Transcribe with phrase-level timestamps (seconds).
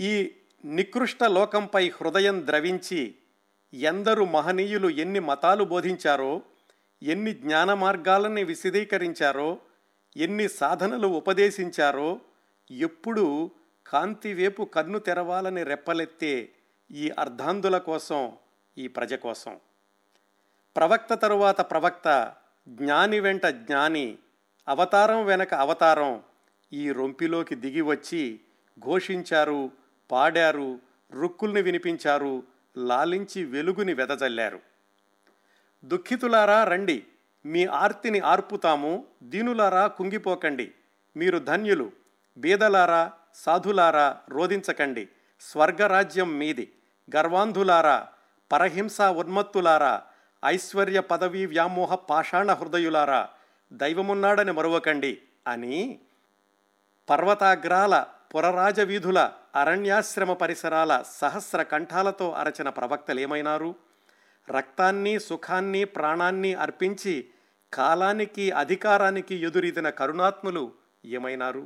[0.00, 0.32] ఈ
[0.64, 3.14] నికృష్ట లోకంపై హృదయం ద్రవించి
[3.74, 6.42] ఎందరు మహనీయులు ఎన్ని మతాలు బోధించారో
[7.02, 9.58] ఎన్ని జ్ఞాన మార్గాలని విశదీకరించారో
[10.16, 12.20] ఎన్ని సాధనలు ఉపదేశించారో
[12.70, 13.50] ఎప్పుడు
[13.86, 16.52] కాంతి వేపు కన్ను తెరవాలని రెప్పలెత్తే
[16.90, 18.32] ఈ అర్ధాంధుల కోసం
[18.78, 19.60] ఈ ప్రజ కోసం.
[20.76, 22.34] ప్రవక్త తరువాత ప్రవక్త
[22.68, 24.18] జ్ఞాని వెంట జ్ఞాని
[24.68, 26.22] అవతారం వెనక అవతారం
[26.72, 28.40] ఈ రొంపిలోకి దిగి వచ్చి
[28.78, 29.70] ఘోషించారు
[30.10, 30.80] పాడారు
[31.12, 32.42] రుక్కుల్ని వినిపించారు
[32.76, 34.60] లాలించి వెలుగుని వెదజల్లారు.
[35.84, 37.04] దుఃఖితులారా రండి
[37.46, 40.72] మీ ఆర్తిని ఆర్పుతాము దీనులారా కుంగిపోకండి.
[41.16, 41.92] మీరు ధన్యులు
[42.38, 45.08] బీదలారా సాధులారా రోధించకండి.
[45.40, 46.72] స్వర్గరాజ్యం మీది
[47.16, 48.08] గర్వాంధులారా
[48.52, 50.02] పరహింస ఉన్మత్తులారా
[50.44, 53.28] ఐశ్వర్య పదవీ వ్యామోహ పాషాణ హృదయులారా
[53.72, 55.98] దైవమున్నాడని మరువకండి అని
[57.10, 63.74] పర్వతాగ్రాల పురరాజ వీధుల అరణ్యాశ్రమ పరిసరాల సహస్ర కంఠాలతో అరచిన ప్రవక్తలేమైనారు?
[64.48, 67.14] రక్తాన్ని సుఖాన్ని ప్రాణాన్ని అర్పించి
[67.72, 70.72] కాలానికి అధికారానికి ఎదురీదిన కరుణాత్ములు
[71.04, 71.64] ఏమైనారు?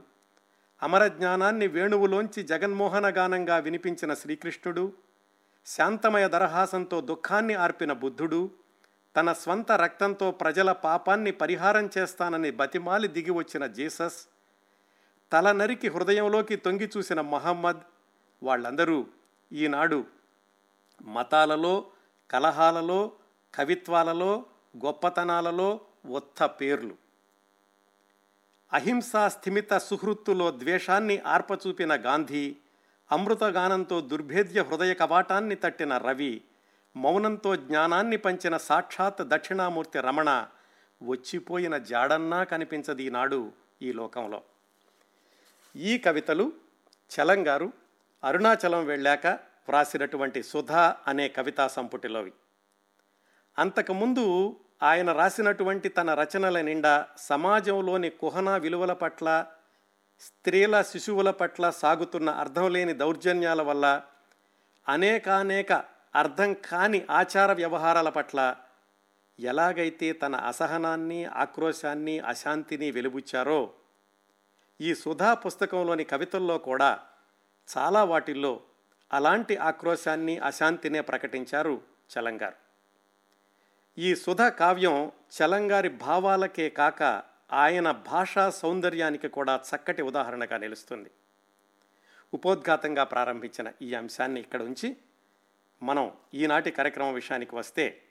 [0.83, 4.93] అమర జ్ఞానాన్ని వేణువులోంచి జగన్మోహన గానంగా వినిపించిన శ్రీకృష్ణుడు
[5.67, 8.51] శాంతమయ దరహాసంతో దుఃఖాన్ని ఆర్పిన బుద్ధుడు
[9.17, 14.21] తన స్వంత రక్తంతో ప్రజల పాపాన్ని పరిహారం చేస్తానని బతిమాలి దిగి వచ్చిన జీసస్
[15.33, 17.83] తల నరికి హృదయంలోకి తొంగి చూసిన మహమ్మద్
[18.43, 19.07] వాళ్ళందరూ
[19.53, 20.07] ఈనాడు
[21.03, 21.91] మతాలలో
[22.31, 23.13] కలహాలలో
[23.55, 24.47] కవిత్వాలలో
[24.85, 26.97] గొప్పతనాలలో ఒత్త పేర్లు.
[28.73, 32.57] అహింసా స్థిమిత సుహృత్తులో ద్వేషాన్ని ఆర్పచూపిన గాంధీ
[33.13, 36.43] అమృతగానంతో దుర్భేద్య హృదయ కవాటాన్ని తట్టిన రవి
[36.97, 40.47] మౌనంతో జ్ఞానాన్ని పంచిన సాక్షాత్ దక్షిణామూర్తి రమణ
[41.03, 44.43] వచ్చిపోయిన జాడన్నా కనిపించదు ఈనాడు ఈ లోకంలో.
[45.77, 46.53] ఈ కవితలు
[47.11, 47.73] చలంగారు
[48.25, 49.27] అరుణాచలం వెళ్ళాక
[49.69, 52.33] వ్రాసినటువంటి సుధా అనే కవితా సంపుటిలోవి.
[53.59, 59.47] అంతకుముందు ఆయన రాసినటువంటి తన రచనల నిండా సమాజంలోని కుహన విలువల పట్ల
[60.21, 64.03] స్త్రీల శిశువుల పట్ల సాగుతున్న అర్థం లేని దౌర్జన్యాల వల్ల
[64.89, 65.73] అనేకానేక
[66.15, 68.57] అర్థం కాని ఆచార వ్యవహారాల పట్ల
[69.41, 73.73] ఎలాగైతే తన అసహనాన్ని ఆక్రోశాన్ని అశాంతిని వెలుబుచ్చారో
[74.81, 77.01] ఈ సుధా పుస్తకంలోని కవితల్లో కూడా
[77.69, 78.61] చాలా వాటిల్లో
[79.13, 81.81] అలాంటి ఆక్రోశాన్ని అశాంతినే ప్రకటించారు
[82.13, 82.57] చలంగారు.
[83.99, 91.11] ఈ సుధ కావ్యం చలంగారి భావాలకే కాక ఆయన భాషా సౌందర్యానికి కూడా చక్కటి ఉదాహరణగా నిలుస్తుంది.
[92.35, 94.97] ఉపోద్ఘాతంగా ప్రారంభించిన ఈ అంశాన్ని ఇక్కడ ఉంచి
[95.83, 98.03] మనం ఈనాటి కార్యక్రమం విషయానికి వస్తే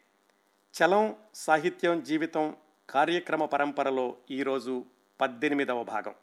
[0.74, 2.56] చలం సాహిత్యం జీవితం
[2.90, 4.86] కార్యక్రమ పరంపరలో ఈరోజు
[5.22, 6.16] పద్దెనిమిదవ భాగం.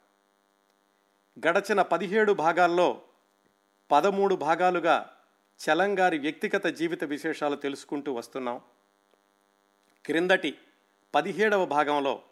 [1.46, 3.02] గడచిన పదిహేడు భాగాల్లో
[3.90, 5.10] పదమూడు భాగాలుగా
[5.60, 8.60] చలంగారి వ్యక్తిగత జీవిత విశేషాలు తెలుసుకుంటూ వస్తున్నాం.
[10.06, 10.58] క్రిందటి
[11.14, 12.22] పదిహేడవ భాగంలో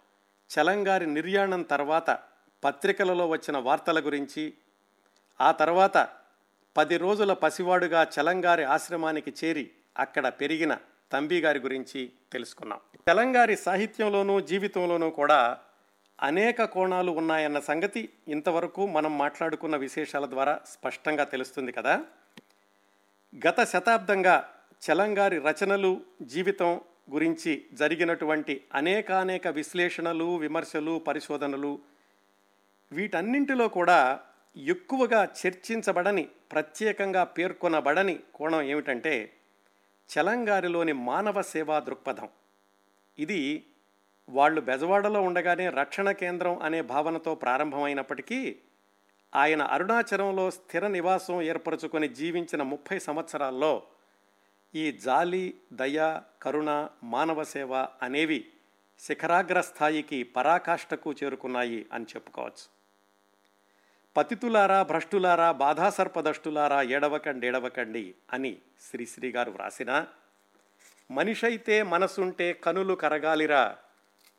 [0.51, 2.19] చలంగారి నిర్యాణం తర్వాత
[2.65, 4.55] పత్రికలలో వచ్చిన వార్తల గురించి
[5.41, 6.09] ఆ తర్వాత
[6.77, 10.79] పది రోజుల పసివాడుగా చలంగారి ఆశ్రమానికి చేరి అక్కడ పెరిగిన
[11.13, 12.81] తంబిగారి గురించి తెలుసుకున్నాం.
[13.07, 15.59] తెలంగారి సాహిత్యంలోనూ జీవితంలోనూ కూడా
[16.23, 22.05] అనేక కోణాలు ఉన్నాయన్న సంగతి ఇంతవరకు మనం మాట్లాడుకున్న విశేషాల ద్వారా స్పష్టంగా తెలుస్తుంది కదా.
[23.47, 31.79] గత శతాబ్దంగా చలంగారి రచనలు జీవితం గురించి జరిగినటువంటి అనేకానేక విశ్లేషణలు విమర్శలు పరిశోధనలు
[32.93, 34.21] వీటన్నింటిలో కూడా
[34.57, 39.33] ఎక్కువగా చర్చించబడని ప్రత్యేకంగా పేర్కొనబడని కోణం ఏమిటంటే
[40.11, 42.29] చలంగారిలోని మానవ సేవా దృక్పథం.
[43.19, 43.67] ఇది
[44.29, 48.57] వాళ్ళు బెజవాడలో ఉండగానే రక్షణ కేంద్రం అనే భావనతో ప్రారంభమైనప్పటికీ
[49.35, 53.83] ఆయన అరుణాచలంలో స్థిర నివాసం ఏర్పరచుకొని జీవించిన ముప్పై సంవత్సరాల్లో
[54.75, 58.53] ఈ జాలి దయ కరుణ మానవ సేవ అనేవి
[58.99, 62.67] శిఖరాగ్ర స్థాయికి పరాకాష్ఠకు చేరుకున్నాయి అని చెప్పుకోవచ్చు.
[64.17, 68.59] పతితులారా భ్రష్టులారా బాధాసర్పదష్టులారా ఏడవకండి ఏడవకండి అని
[68.91, 70.07] శ్రీశ్రీ గారు వ్రాసిన
[71.11, 73.77] మనిషైతే మనసుంటే కనులు కరగాలిరా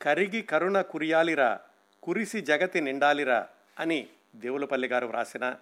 [0.02, 1.60] కరిగి కరుణ కురియాలిరా
[2.04, 3.48] కురిసి జగతి నిండాలిరా
[3.80, 5.56] అని దేవులపల్లి గారు వ్రాసిన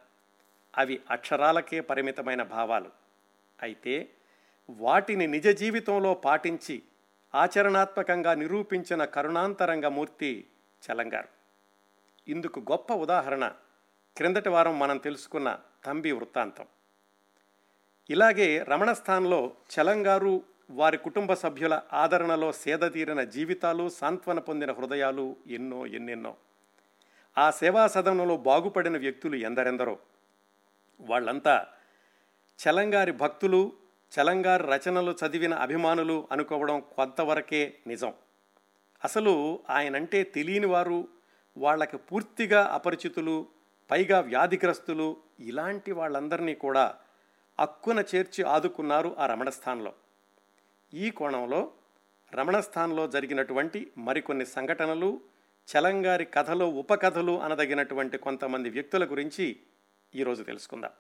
[0.78, 2.92] అవి అక్షరాలకే పరిమితమైన భావాలు.
[3.62, 4.10] అయితే
[4.70, 6.84] వాటిని నిజ జీవితంలో పాటించి
[7.36, 10.48] ఆచరణాత్మకంగా నిరూపించిన కరుణాంతరంగ మూర్తి
[10.82, 11.28] చలంగారు.
[12.28, 13.48] ఇందుకు గొప్ప ఉదాహరణ
[14.18, 16.66] క్రిందటి వారం మనం తెలుసుకున్న తంబి వృత్తాంతం.
[18.10, 26.36] ఇలాగే రమణస్థాన్లో చలంగారు వారి కుటుంబ సభ్యుల ఆదరణలో సేదతీరిన జీవితాలు సాంత్వన పొందిన హృదయాలు ఎన్నో ఎన్నెన్నో.
[27.38, 30.00] ఆ సేవా సదనంలో బాగుపడిన వ్యక్తులు ఎందరెందరో.
[31.02, 31.68] వాళ్ళంతా
[32.60, 33.74] చలంగారి భక్తులు
[34.12, 38.14] చలంగారి రచనలు చదివిన అభిమానులు అనుకోవడం కొంతవరకే నిజం.
[39.04, 41.08] అసలు ఆయనంటే తెలియని వారు
[41.58, 43.46] వాళ్ళకి పూర్తిగా అపరిచితులు
[43.92, 46.96] పైగా వ్యాధిగ్రస్తులు ఇలాంటి వాళ్ళందరినీ కూడా
[47.60, 49.94] అక్కున చేర్చి ఆదుకున్నారు ఆ రమణస్థాన్లో
[50.96, 51.72] ఈ కోణంలో
[52.34, 55.22] రమణస్థాన్లో జరిగినటువంటి మరికొన్ని సంఘటనలు
[55.68, 59.58] చలంగారి కథలో ఉపకథలు అనదగినటువంటి కొంతమంది వ్యక్తుల గురించి
[60.16, 60.92] ఈరోజు తెలుసుకుందాం.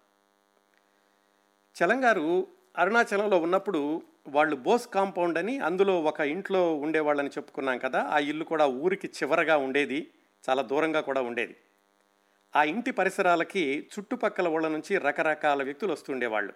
[1.75, 2.47] చలంగారు
[2.77, 8.65] అరుణాచలంలో ఉన్నప్పుడు వాళ్ళు బోస్ కాంపౌండ్ అని అందులో ఒక ఇంట్లో ఉండేవాళ్ళని చెప్పుకున్నాం కదా ఆ ఇల్లు కూడా
[8.65, 10.11] ఊరికి చివరగా ఉండేది
[10.49, 11.55] చాలా దూరంగా కూడా ఉండేది.
[12.55, 16.53] ఆ ఇంటి పరిసరాలకి చుట్టుపక్కల ఊళ్ళ నుంచి రకరకాల వ్యక్తులు వస్తుండేవాళ్ళు.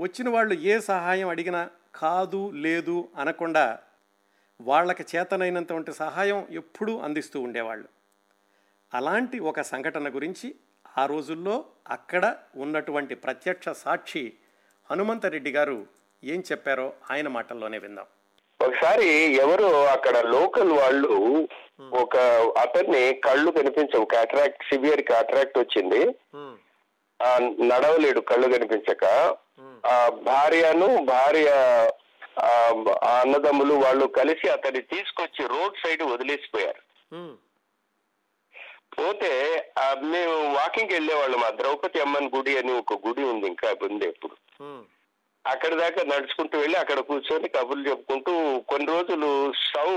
[0.00, 3.78] వచ్చిన వాళ్ళు ఏ సహాయం అడిగినా కాదు లేదు అనకుండా
[4.60, 7.88] వాళ్ళకి చేతనైనంత సహాయం ఎప్పుడూ అందిస్తూ ఉండేవాళ్ళు.
[8.94, 10.54] అలాంటి ఒక సంఘటన గురించి
[10.98, 14.32] ఆ రోజుల్లో అక్కడ ఉన్నటువంటి ప్రత్యక్ష సాక్షి
[14.90, 15.86] హనుమంతరెడ్డి గారు
[16.24, 18.06] ఏం చెప్పారో ఆయన మాటల్లోనే విందాం.
[18.60, 21.48] ఒకసారి ఎవరో అక్కడ లోకల్ వాళ్ళు
[21.92, 22.16] ఒక
[22.62, 26.02] అతన్ని కళ్ళు కనిపించవు కాట్రాక్ట్ సివియర్ కాట్రాక్ట్ వచ్చింది.
[27.66, 29.04] నడవలేడు కళ్ళు కనిపించక.
[29.86, 31.48] ఆ భార్యను భార్య
[32.40, 32.50] ఆ
[33.06, 36.82] ఆ అన్నదమ్ములు వాళ్ళు కలిసి అతన్ని తీసుకొచ్చి రోడ్ సైడ్ వదిలేసిపోయారు.
[38.98, 39.32] పోతే
[39.78, 41.40] ఆ మేము వాకింగ్ వెళ్ళేవాళ్ళం.
[41.40, 44.34] మా ద్రౌపది అమ్మన్ గుడి అని ఒక గుడి ఉంది ఇంకా ఉంది ఎప్పుడు.
[45.44, 48.32] అక్కడ దాకా నడుచుకుంటూ వెళ్ళి అక్కడ కూర్చొని కబుర్లు చెప్పుకుంటూ
[48.68, 49.88] కొన్ని రోజులు సౌ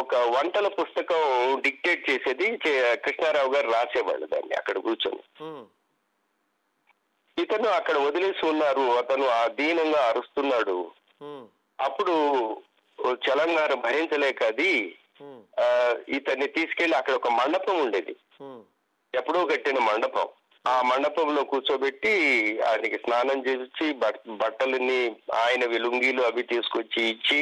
[0.00, 1.22] ఒక వంటల పుస్తకం
[1.60, 2.56] డిక్టేట్ చేసేది
[3.04, 5.22] కృష్ణారావు గారు రాసేవాళ్ళు దాన్ని అక్కడ కూర్చొని.
[7.38, 8.98] ఇతను అక్కడ వదిలేసి ఉన్నారు.
[8.98, 10.76] అతను ఆ దీనంగా అరుస్తున్నాడు.
[11.78, 12.14] అప్పుడు
[13.24, 14.72] చలంగార భరించలేక అది
[16.08, 18.14] ఇతన్ని తీసుకెళ్ళి అక్కడ ఒక మండపం ఉండేది.
[19.14, 20.28] ఎప్పుడో కట్టిన మండపం.
[20.64, 22.12] ఆ మండపంలో కూర్చోబెట్టి
[22.66, 25.00] ఆయనకి స్నానం చేసి బట్- బట్టలని
[25.34, 27.40] ఆయన లుంగీలు అవి తీసుకొచ్చి ఇచ్చి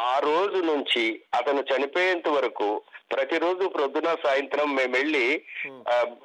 [0.00, 1.04] ఆ రోజు నుంచి
[1.34, 2.68] అతను చనిపోయేంత వరకు
[3.10, 5.26] ప్రతిరోజు ప్రొద్దున సాయంత్రం మేము వెళ్ళి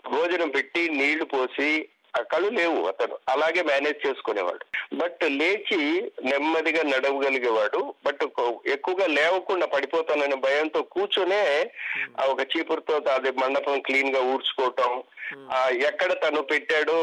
[0.09, 1.69] భోజనం పెట్టి నీళ్ళు పోసి
[2.17, 3.17] ఆ కళ్ళు లేవు అతను.
[3.29, 4.95] అలాగే మేనేజ్ చేసుకునేవాడు.
[4.95, 7.93] బట్ లేచి నెమ్మదిగా నడవగలిగేవాడు.
[8.05, 8.23] బట్
[8.67, 11.71] ఎక్కువగా లేవకుండా పడిపోతాననే భయంతో కూర్చొనే
[12.19, 15.03] ఆ ఒక చీపురుతో అది మండపం క్లీన్గా ఊడ్చుకోవటం.
[15.51, 16.97] ఆ ఎక్కడ తను పెట్టాడో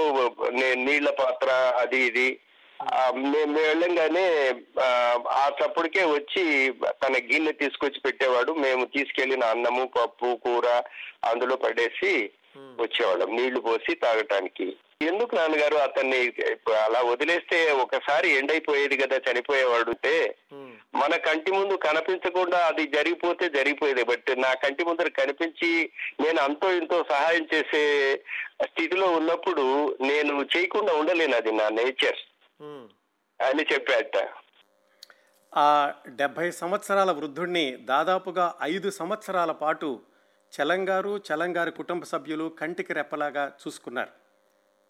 [0.75, 1.49] నీళ్ళ పాత్ర
[1.79, 2.39] అది ఇది.
[2.95, 6.73] ఆ, మేము వెళ్ళంగానే ఆ, చప్పుడుకే వచ్చి
[7.05, 8.53] తన గిన్నె తీసుకొచ్చి పెట్టేవాడు.
[8.53, 10.83] మేము తీసుకెళ్ళిన అన్నము పప్పు కూర
[11.25, 13.37] అందులో పడేసి వచ్చేవాళ్ళం.
[13.37, 14.77] నీళ్ళు పోసి తాగటానికి.
[15.09, 16.19] ఎందుకు నాన్నగారు అతన్ని
[16.85, 20.15] అలా వదిలేస్తే ఒకసారి ఎండైపోయేది కదా చనిపోయేవాడు అంటే
[20.95, 24.05] మన కంటి ముందు కనిపించకుండా అది జరిగిపోతే జరిగిపోయేది.
[24.05, 25.71] బట్ నా కంటి ముందర కనిపించి
[26.21, 27.83] నేను అంతో ఇంతో సహాయం చేసే
[28.65, 29.65] స్థితిలో ఉన్నప్పుడు
[30.03, 32.21] నేను చేయకుండా ఉండలేను అది నా నేచర్
[33.41, 34.17] అని చెప్పాట.
[35.53, 35.69] ఆ
[36.09, 39.89] డెబ్భై సంవత్సరాల వృద్ధుణ్ణి దాదాపుగా ఐదు సంవత్సరాల పాటు
[40.53, 44.13] చలంగారు చలంగారి కుటుంబ సభ్యులు కంటికి రెప్పలాగా చూసుకున్నారు.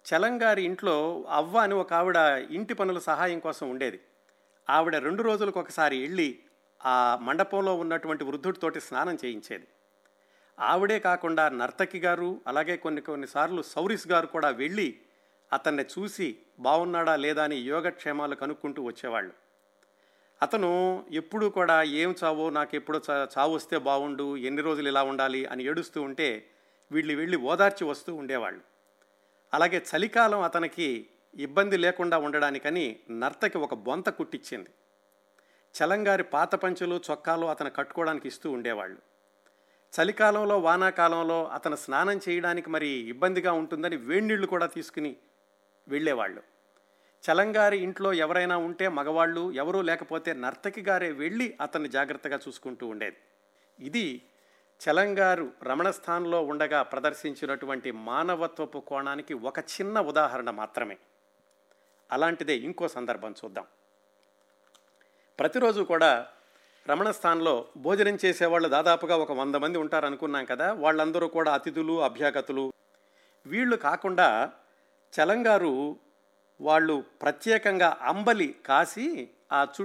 [0.05, 2.17] చలంగారి ఇంట్లో అవ్వ అని ఒక ఆవిడ
[2.51, 4.01] ఇంటి పనుల సహాయం కోసం ఉండేది.
[4.71, 6.39] ఆవిడ రెండు రోజులకు ఒకసారి వెళ్ళి
[6.87, 9.67] ఆ మండపంలో ఉన్నటువంటి వృద్ధుడితోటి స్నానం చేయించేది.
[10.61, 14.99] ఆవిడే కాకుండా నర్తకి గారు అలాగే కొన్ని కొన్నిసార్లు సౌరిస్ గారు కూడా వెళ్ళి
[15.53, 19.33] అతన్ని చూసి బాగున్నాడా లేదా అని యోగక్షేమాలు కనుక్కుంటూ వచ్చేవాళ్ళు.
[20.43, 22.51] అతను ఎప్పుడూ కూడా ఏం చావో?
[22.51, 25.47] నాకు ఎప్పుడో చా- చావు వస్తే బాగుండు ఎన్ని రోజులు ఇలా ఉండాలి?
[25.47, 26.51] అని ఏడుస్తూ ఉంటే
[26.93, 28.61] వీళ్ళు వెళ్ళి ఓదార్చి వస్తూ ఉండేవాళ్ళు.
[29.55, 34.71] అలాగే చలికాలం అతనికి ఇబ్బంది లేకుండా ఉండడానికని నర్తకి ఒక బొంత కుట్టించింది
[35.75, 38.99] చలంగారి పాత పంచులు చొక్కాలు అతను కట్టుకోవడానికి ఇస్తూ ఉండేవాళ్ళు.
[39.93, 45.17] చలికాలంలో వానాకాలంలో అతను స్నానం చేయడానికి మరి ఇబ్బందిగా ఉంటుందని వేడినీళ్ళు కూడా తీసుకుని
[45.89, 46.43] వెళ్ళేవాళ్ళు.
[47.25, 53.17] చలంగారి ఇంట్లో ఎవరైనా ఉంటే మగవాళ్ళు ఎవరూ లేకపోతే నర్తకి గారే వెళ్ళి అతన్ని జాగ్రత్తగా చూసుకుంటూ ఉండేది.
[53.81, 54.23] ఇది
[54.81, 60.99] చలంగారు రమణస్థాన్లో ఉండగా ప్రదర్శించినటువంటి మానవత్వపు కోణానికి ఒక చిన్న ఉదాహరణ మాత్రమే.
[62.13, 63.67] అలాంటిదే ఇంకో సందర్భం చూద్దాం.
[65.39, 66.27] ప్రతిరోజు కూడా
[66.89, 72.73] రమణస్థాన్లో భోజనం చేసేవాళ్ళు దాదాపుగా ఒక వంద మంది ఉంటారు అనుకున్నాం కదా వాళ్ళందరూ కూడా అతిథులు అభ్యాగతులు.
[73.47, 74.53] వీళ్ళు కాకుండా
[75.13, 75.97] చలంగారు
[76.61, 79.85] వాళ్ళు ప్రత్యేకంగా అంబలి కాసి ఆ చు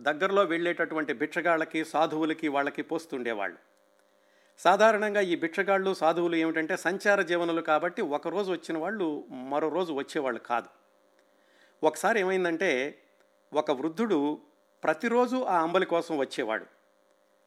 [0.00, 3.67] దగ్గరలో వెళ్ళేటటువంటి భిక్షగాళ్ళకి సాధువులకి వాళ్ళకి పోస్తుండేవాళ్ళు.
[4.58, 10.66] సాధారణంగా ఈ భిక్షగాళ్ళు సాధువులు ఏమిటంటే సంచార జీవనులు కాబట్టి ఒకరోజు వచ్చిన వాళ్ళు మరో రోజు వచ్చేవాళ్ళు కాదు.
[11.86, 12.98] ఒకసారి ఏమైందంటే
[13.52, 14.38] ఒక వృద్ధుడు
[14.84, 16.66] ప్రతిరోజు ఆ అంబలి కోసం వచ్చేవాడు.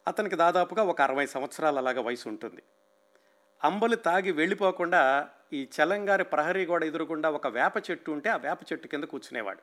[0.08, 2.62] అతనికి దాదాపుగా ఒక అరవై సంవత్సరాల అలాగా వయసు ఉంటుంది.
[3.64, 8.88] అంబలి తాగి వెళ్ళిపోకుండా ఈ చలంగారి ప్రహరీ గోడ ఎదురుగుండా ఒక వేప చెట్టు ఉంటే ఆ వేప చెట్టు
[8.88, 9.60] కింద కూర్చునేవాడు.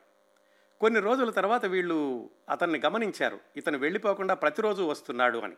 [0.80, 3.40] కొన్ని రోజుల తర్వాత వీళ్ళు అతన్ని గమనించారు.
[3.56, 5.54] ఇతను వెళ్ళిపోకుండా ప్రతిరోజు వస్తున్నాడు అని.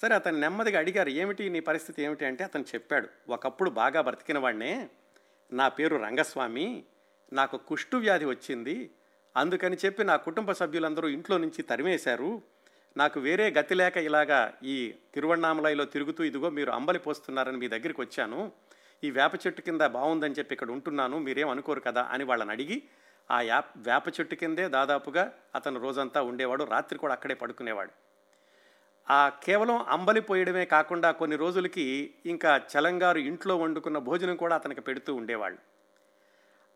[0.00, 2.24] సరే అతను నెమ్మదిగా అడిగారు ఏమిటి నీ పరిస్థితి ఏమిటి?
[2.24, 4.88] అంటే అతను చెప్పాడు ఒకప్పుడు బాగా బ్రతికిన వాడినే
[5.52, 6.84] నా పేరు రంగస్వామి.
[7.32, 8.90] నాకు కుష్టు వ్యాధి వచ్చింది.
[9.36, 12.42] అందుకని చెప్పి నా కుటుంబ సభ్యులందరూ ఇంట్లో నుంచి తరిమేశారు.
[12.96, 18.52] నాకు వేరే గతి లేక ఇలాగా ఈ తిరువణామలైలో తిరుగుతూ ఇదిగో మీరు అంబలి పోస్తున్నారని మీ దగ్గరికి వచ్చాను.
[19.04, 21.18] ఈ వేప చెట్టు కింద బాగుందని చెప్పి ఇక్కడ ఉంటున్నాను.
[21.18, 22.08] మీరేం అనుకోరు కదా?
[22.10, 22.82] అని వాళ్ళని అడిగి
[23.30, 26.64] ఆ యాప్ వేప చెట్టు కిందే దాదాపుగా అతను రోజంతా ఉండేవాడు.
[26.64, 28.11] రాత్రి కూడా అక్కడే పడుకునేవాడు.
[29.10, 35.14] ఆ కేవలం అంబలి పోయడమే కాకుండా కొన్ని రోజులకి ఇంకా చలంగారు ఇంట్లో వండుకున్న భోజనం కూడా అతనికి పెడుతూ
[35.14, 35.58] ఉండేవాళ్ళు.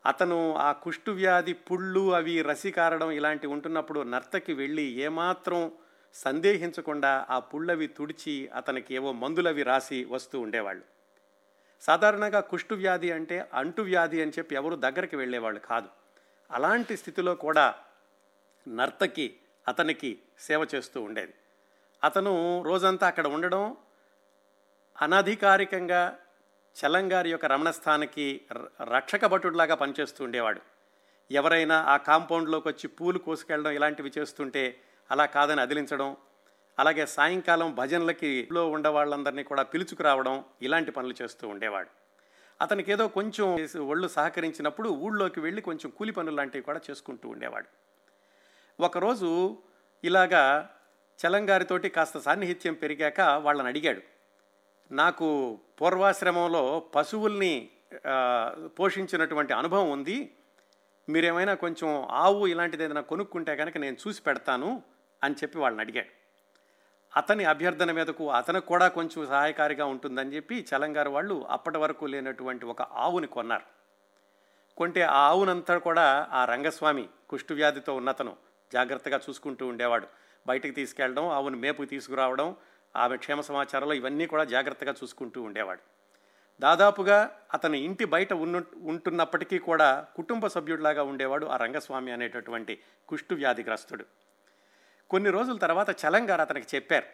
[0.05, 5.71] అతను ఆ కుష్టు వ్యాధి పుళ్ళు అవి రసి కారడం ఇలాంటివి ఉంటున్నప్పుడు నర్తకి వెళ్ళి ఏమాత్రం
[6.13, 10.83] సందేహించకుండా ఆ పుళ్ళవి తుడిచి అతనికి ఏవో మందులవి రాసి వస్తూ ఉండేవాళ్ళు.
[11.81, 15.89] సాధారణంగా కుష్టు వ్యాధి అంటే అంటు వ్యాధి అని చెప్పి ఎవరు దగ్గరికి వెళ్ళేవాళ్ళు కాదు.
[16.51, 17.75] అలాంటి స్థితిలో కూడా
[18.67, 19.35] నర్తకి
[19.67, 21.33] అతనికి సేవ చేస్తూ ఉండేది.
[22.03, 23.77] అతను రోజంతా అక్కడ ఉండడం
[25.01, 26.19] అనధికారికంగా
[26.75, 30.61] చలంగారి యొక్క రమణస్థానికి ర- రక్షక భటుడిలాగా పనిచేస్తూ ఉండేవాడు.
[31.31, 34.79] ఎవరైనా ఆ కాంపౌండ్లోకి వచ్చి పూలు కోసుకెళ్ళడం ఇలాంటివి చేస్తుంటే
[35.11, 36.17] అలా కాదని అదిలించడం
[36.79, 41.87] అలాగే సాయంకాలం భజనలకి లో ఉండే వాళ్ళందరినీ కూడా పిలుచుకురావడం ఇలాంటి పనులు చేస్తూ ఉండేవాడు.
[42.61, 47.67] అతనికి ఏదో కొంచెం ఒళ్ళు సహకరించినప్పుడు ఊళ్ళోకి వెళ్ళి కొంచెం కూలి పనులు లాంటివి కూడా చేసుకుంటూ ఉండేవాడు.
[48.83, 49.57] ఒకరోజు
[50.03, 50.69] ఇలాగా
[51.19, 54.01] చలంగారితోటి కాస్త సాన్నిహిత్యం పెరిగాక వాళ్ళని అడిగాడు.
[54.91, 56.63] నాకు పూర్వాశ్రమంలో
[56.95, 57.69] పశువుల్ని
[58.79, 60.17] పోషించినటువంటి అనుభవం ఉంది.
[61.09, 64.83] మీరేమైనా కొంచెం ఆవు ఇలాంటిది ఏదైనా కొనుక్కుంటే కనుక నేను చూసి పెడతాను
[65.23, 66.11] అని చెప్పి వాళ్ళని అడిగాడు.
[67.17, 72.81] అతని అభ్యర్థన మీదకు అతనికి కూడా కొంచెం సహాయకారిగా ఉంటుందని చెప్పి చలంగారు వాళ్ళు అప్పటి వరకు లేనటువంటి ఒక
[72.81, 73.65] ఆవుని కొన్నారు.
[74.77, 78.35] కొంటే ఆ ఆవునంతా కూడా ఆ రంగస్వామి కుష్టు వ్యాధితో ఉన్నతను.
[78.73, 80.07] జాగ్రత్తగా చూసుకుంటూ ఉండేవాడు.
[80.47, 82.49] బయటకు తీసుకెళ్ళడం ఆవును మేపుకు తీసుకురావడం
[82.95, 85.83] ఆమె క్షేమ సమాచారాలు ఇవన్నీ కూడా జాగ్రత్తగా చూసుకుంటూ ఉండేవాడు.
[86.59, 87.17] దాదాపుగా
[87.53, 92.73] అతను ఇంటి బయట ఉన్న ఉంటున్నప్పటికీ కూడా కుటుంబ సభ్యుడిలాగా ఉండేవాడు ఆ రంగస్వామి అనేటటువంటి
[93.07, 94.05] కుష్టు వ్యాధిగ్రస్తుడు.
[95.09, 97.07] కొన్ని రోజుల తర్వాత చలంగారు అతనికి చెప్పారు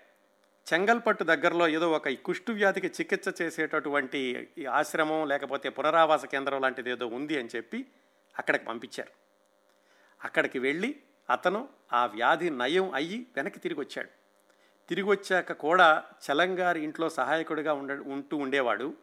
[0.67, 4.19] చెంగల్పట్టు దగ్గరలో ఏదో ఒక ఈ కుష్టు వ్యాధికి చికిత్స చేసేటటువంటి
[4.57, 7.79] ఈ ఆశ్రమం లేకపోతే పునరావాస కేంద్రం లాంటిది ఏదో ఉంది అని చెప్పి
[8.37, 9.13] అక్కడికి పంపించారు.
[10.23, 10.91] అక్కడికి వెళ్ళి
[11.29, 14.09] అతను ఆ వ్యాధి నయం అయ్యి వెనక్కి తిరిగి వచ్చాడు
[14.89, 18.93] తిరిగి వచ్చాక కూడా చలంగారి ఇంట్లో సహాయకుడిగా ఉండ ఉంటూ ఉండేవాడు.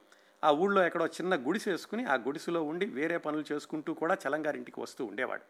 [0.45, 4.81] ఆ ఊళ్ళో ఎక్కడో చిన్న గుడిసె వేసుకుని ఆ గుడిసెలో ఉండి వేరే పనులు చేసుకుంటూ కూడా చలంగారి ఇంటికి
[4.81, 5.43] వస్తూ ఉండేవాడు.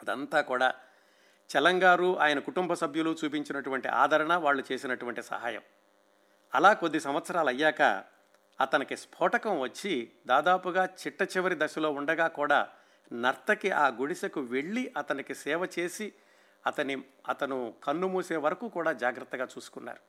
[0.00, 0.74] అదంతా కూడా
[1.50, 5.62] చలంగారు ఆయన కుటుంబ సభ్యులు చూపించినటువంటి ఆదరణ వాళ్ళు చేసినటువంటి సహాయం.
[6.54, 8.04] అలా కొద్ది సంవత్సరాలు అయ్యాక
[8.60, 12.68] అతనికి స్ఫోటకం వచ్చి దాదాపుగా చిట్ట చివరి దశలో ఉండగా కూడా
[13.12, 16.12] నర్తకి ఆ గుడిసెకు వెళ్ళి అతనికి సేవ చేసి
[16.66, 20.00] అతని అతను కన్ను మూసే వరకు కూడా జాగ్రత్తగా చూసుకున్నారు.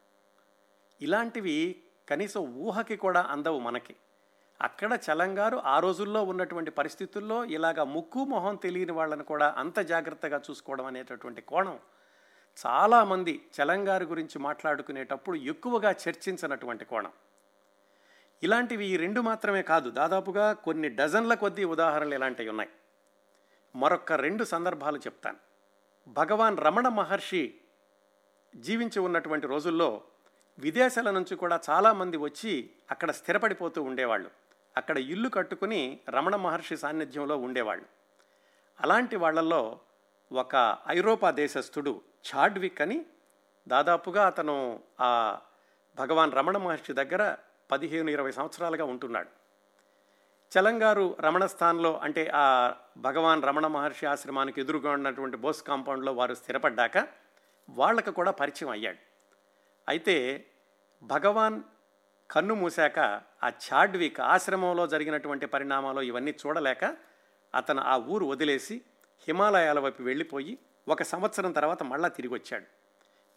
[1.02, 3.96] ఇలాంటివి కనీసం ఊహకి కూడా అందవు మనకి.
[4.62, 10.86] అక్కడ చలంగారు ఆ రోజుల్లో ఉన్నటువంటి పరిస్థితుల్లో ఇలాగ ముక్కు మొహం తెలియని వాళ్ళని కూడా అంత జాగ్రత్తగా చూసుకోవడం
[10.86, 11.80] అనేటటువంటి కోణం
[12.66, 17.12] చాలామంది చలంగారు గురించి మాట్లాడుకునేటప్పుడు ఎక్కువగా చర్చించినటువంటి కోణం.
[18.44, 19.90] ఇలాంటివి ఈ రెండు మాత్రమే కాదు.
[19.90, 22.70] దాదాపుగా కొన్ని డజన్ల కొద్దీ ఉదాహరణలు ఇలాంటివి ఉన్నాయి.
[23.76, 25.38] మరొక రెండు సందర్భాలు చెప్తాను.
[26.08, 27.56] భగవాన్ రమణ మహర్షి
[28.56, 30.02] జీవించి ఉన్నటువంటి రోజుల్లో
[30.60, 34.32] విదేశాల నుంచి కూడా చాలామంది వచ్చి అక్కడ స్థిరపడిపోతూ ఉండేవాళ్ళు.
[34.78, 37.86] అక్కడ ఇల్లు కట్టుకుని రమణ మహర్షి సాన్నిధ్యంలో ఉండేవాళ్ళు.
[38.82, 39.80] అలాంటి వాళ్ళల్లో
[40.32, 43.06] ఒక ఐరోపా దేశస్థుడు చాడ్విక్ అని
[43.68, 45.40] దాదాపుగా అతను ఆ
[45.96, 47.36] భగవాన్ రమణ మహర్షి దగ్గర
[47.72, 49.41] పదిహేను ఇరవై సంవత్సరాలుగా ఉంటున్నాడు.
[50.58, 57.08] చలంగారు రమణ స్థాన్లో అంటే ఆ భగవాన్ రమణ మహర్షి ఆశ్రమానికి ఎదురుగా ఉన్నటువంటి బోస్ కాంపౌండ్లో వారు స్థిరపడ్డాక
[57.70, 58.98] వాళ్ళకు కూడా పరిచయం అయ్యాడు.
[59.88, 60.46] అయితే
[61.04, 61.62] భగవాన్
[62.32, 63.00] కన్ను మూసాక
[63.44, 66.98] ఆ చాడ్విక్ ఆశ్రమంలో జరిగినటువంటి పరిణామాలు ఇవన్నీ చూడలేక
[67.56, 68.82] అతను ఆ ఊరు వదిలేసి
[69.28, 72.66] హిమాలయాల వైపు వెళ్ళిపోయి ఒక సంవత్సరం తర్వాత మళ్ళా తిరిగి వచ్చాడు.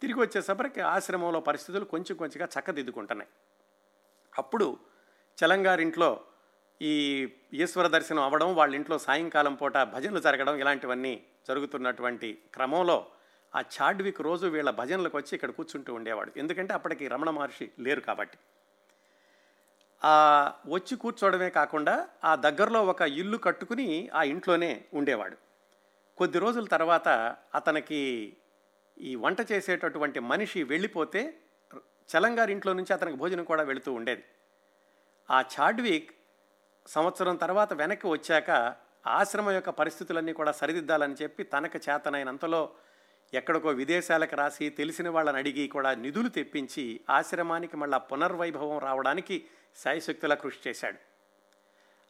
[0.01, 3.29] తిరిగి వచ్చేసరికి ఆశ్రమంలో పరిస్థితులు కొంచెం కొంచెంగా చక్కదిద్దుకుంటున్నాయి.
[4.37, 4.77] అప్పుడు
[5.37, 6.21] చలంగారింట్లో
[6.81, 13.07] ఈ ఈశ్వర దర్శనం అవ్వడం వాళ్ళ ఇంట్లో సాయంకాలం పూట భజనలు జరగడం ఇలాంటివన్నీ జరుగుతున్నటువంటి క్రమంలో
[13.55, 16.31] ఆ చాడ్విక్ రోజు వీళ్ళ భజనలకు వచ్చి ఇక్కడ కూర్చుంటూ ఉండేవాడు.
[16.37, 18.37] ఎందుకంటే అప్పటికి రమణ మహర్షి లేరు కాబట్టి.
[20.03, 25.37] ఆ వచ్చి కూర్చోవడమే కాకుండా ఆ దగ్గరలో ఒక ఇల్లు కట్టుకుని ఆ ఇంట్లోనే ఉండేవాడు.
[26.17, 28.37] కొద్ది రోజుల తర్వాత అతనికి
[29.01, 31.41] ఈ వంట చేసేటటువంటి మనిషి వెళ్ళిపోతే
[32.09, 34.23] చలంగారి ఇంట్లో నుంచి అతనికి భోజనం కూడా వెళుతూ ఉండేది.
[35.31, 36.14] ఆ చాడ్విక్
[36.87, 38.75] సంవత్సరం తర్వాత వెనక్కి వచ్చాక
[39.07, 42.69] ఆశ్రమం యొక్క పరిస్థితులన్నీ కూడా సరిదిద్దాలని చెప్పి తనకు చేతనైనంతలో
[43.33, 49.45] ఎక్కడికో విదేశాలకు రాసి తెలిసిన వాళ్ళని అడిగి కూడా నిధులు తెప్పించి ఆశ్రమానికి మళ్ళా పునర్వైభవం రావడానికి
[49.83, 50.97] శాయశక్తులా కృషి చేశాడు.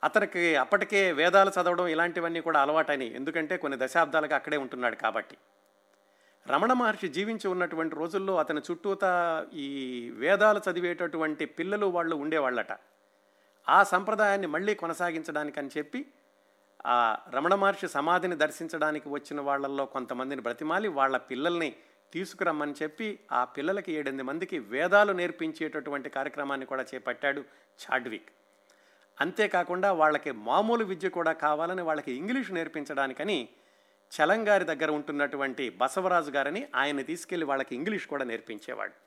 [0.03, 5.37] అతనికి అప్పటికే వేదాలు చదవడం ఇలాంటివన్నీ కూడా అలవాటని ఎందుకంటే కొన్ని దశాబ్దాలుగా అక్కడే ఉంటున్నాడు కాబట్టి.
[6.49, 9.69] రమణ మహర్షి జీవించి ఉన్నటువంటి రోజుల్లో అతని చుట్టూతా ఈ
[10.15, 12.73] వేదాలు చదివేటటువంటి పిల్లలు వాళ్ళు ఉండేవాళ్ళట.
[13.69, 16.05] ఆ సంప్రదాయాన్ని మళ్ళీ కొనసాగించడానికని చెప్పి
[16.85, 21.75] ఆ రమణ మహర్షి సమాధిని దర్శించడానికి వచ్చిన వాళ్ళల్లో కొంతమందిని బ్రతిమాలి వాళ్ళ పిల్లల్ని
[22.13, 27.43] తీసుకురమ్మని చెప్పి ఆ పిల్లలకి ఏడెనిమిది మందికి వేదాలు నేర్పించేటటువంటి కార్యక్రమాన్ని కూడా చేపట్టాడు
[27.81, 28.29] చాడ్విక్.
[29.21, 33.49] అంతేకాకుండా వాళ్ళకి మామూలు విద్య కూడా కావాలని వాళ్ళకి ఇంగ్లీష్ నేర్పించడానికని
[34.11, 39.04] చలంగారి దగ్గర ఉంటున్నటువంటి బసవరాజు గారని ఆయన తీసుకెళ్ళి వాళ్ళకి ఇంగ్లీష్ కూడా నేర్పించేవాడు.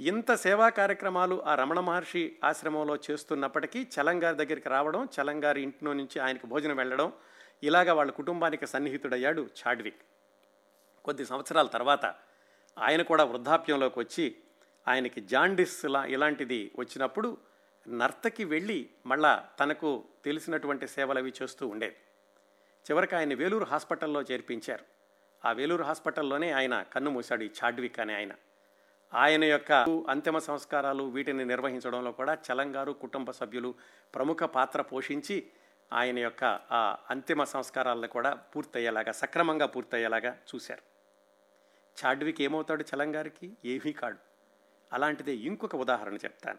[0.00, 6.46] ఇంత సేవా కార్యక్రమాలు ఆ రమణ మహర్షి ఆశ్రమంలో చేస్తున్నప్పటికీ చలంగారి దగ్గరికి రావడం చలంగారి ఇంట్లో నుంచి ఆయనకు
[6.46, 7.12] భోజనం వెళ్ళడం
[7.62, 10.00] ఇలాగ వాళ్ళ కుటుంబానికి సన్నిహితుడయ్యాడు చాడ్విక్.
[11.04, 12.06] కొద్ది సంవత్సరాల తర్వాత
[12.78, 14.36] ఆయన కూడా వృద్ధాప్యంలోకి వచ్చి
[14.88, 17.36] ఆయనకి జాండిస్ ఇలాంటిది వచ్చినప్పుడు
[17.88, 21.96] నర్తకి వెళ్ళి మళ్ళా తనకు తెలిసినటువంటి సేవలు అవి చేస్తూ ఉండేది.
[22.90, 24.84] చివరికి ఆయన వేలూరు హాస్పిటల్లో చేర్పించారు.
[25.44, 28.32] ఆ వేలూరు హాస్పిటల్లోనే ఆయన కన్ను మూశాడు ఈ చాడ్విక్ అనే ఆయన.
[29.12, 29.72] ఆయన యొక్క
[30.08, 33.74] అంతిమ సంస్కారాలు వీటిని నిర్వహించడంలో కూడా చలంగారు కుటుంబ సభ్యులు
[34.14, 35.46] ప్రముఖ పాత్ర పోషించి
[35.92, 40.82] ఆయన యొక్క ఆ అంతిమ సంస్కారాలను కూడా పూర్తయ్యేలాగా సక్రమంగా పూర్తయ్యేలాగా చూశారు.
[41.96, 43.56] చాడ్విక్ ఏమవుతాడు చలంగారికి?
[43.64, 44.18] ఏమీ కాడు.
[44.92, 46.58] అలాంటిదే ఇంకొక ఉదాహరణ చెప్తాను.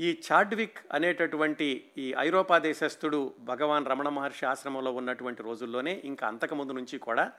[0.00, 6.98] ఈ చాడ్విక్ అనేటటువంటి ఈ ఐరోపా దేశస్థుడు భగవాన్ రమణ మహర్షి ఆశ్రమంలో ఉన్నటువంటి రోజుల్లోనే ఇంకా అంతకుముందు నుంచి
[6.98, 7.32] కూడా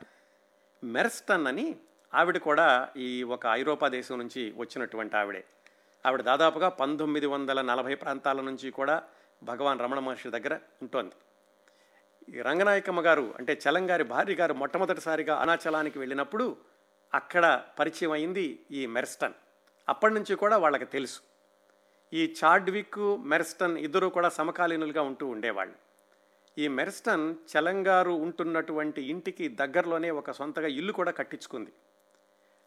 [0.83, 1.75] మెర్స్టన్ అని
[2.13, 5.43] ఆవిడ కూడా ఈ ఒక ఐరోపా దేశం నుంచి వచ్చినటువంటి ఆవిడే.
[6.05, 9.03] ఆవిడ దాదాపుగా పంతొమ్మిది వందల నలభై ప్రాంతాల నుంచి కూడా
[9.43, 11.15] భగవాన్ రమణ మహర్షి దగ్గర ఉంటోంది.
[12.35, 16.57] ఈ రంగనాయకమ్మ గారు అంటే చలంగారి భార్య గారు మొట్టమొదటిసారిగా అనాచలానికి వెళ్ళినప్పుడు
[17.13, 19.34] అక్కడ పరిచయం అయింది ఈ మెర్స్టన్.
[19.89, 21.21] అప్పటి నుంచి కూడా వాళ్ళకి తెలుసు.
[22.13, 25.75] ఈ చాడ్విక్ మెర్స్టన్ ఇద్దరు కూడా సమకాలీనులుగా ఉంటూ ఉండేవాళ్ళు.
[26.57, 31.71] ఈ మెర్స్టన్ చలంగారు ఉంటున్నటువంటి ఇంటికి దగ్గరలోనే ఒక సొంతగా ఇల్లు కూడా కట్టించుకుంది.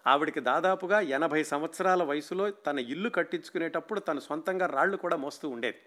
[0.06, 5.78] ఆవిడికి దాదాపుగా ఎనభై సంవత్సరాల వయసులో తన ఇల్లు కట్టించుకునేటప్పుడు తను సొంతంగా రాళ్ళు కూడా మోస్తూ ఉండేది.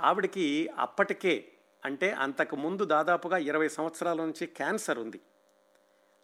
[0.00, 1.52] ఆవిడికి అప్పటికే
[1.84, 5.20] అంటే అంతకు ముందు దాదాపుగా ఇరవై సంవత్సరాల నుంచి క్యాన్సర్ ఉంది.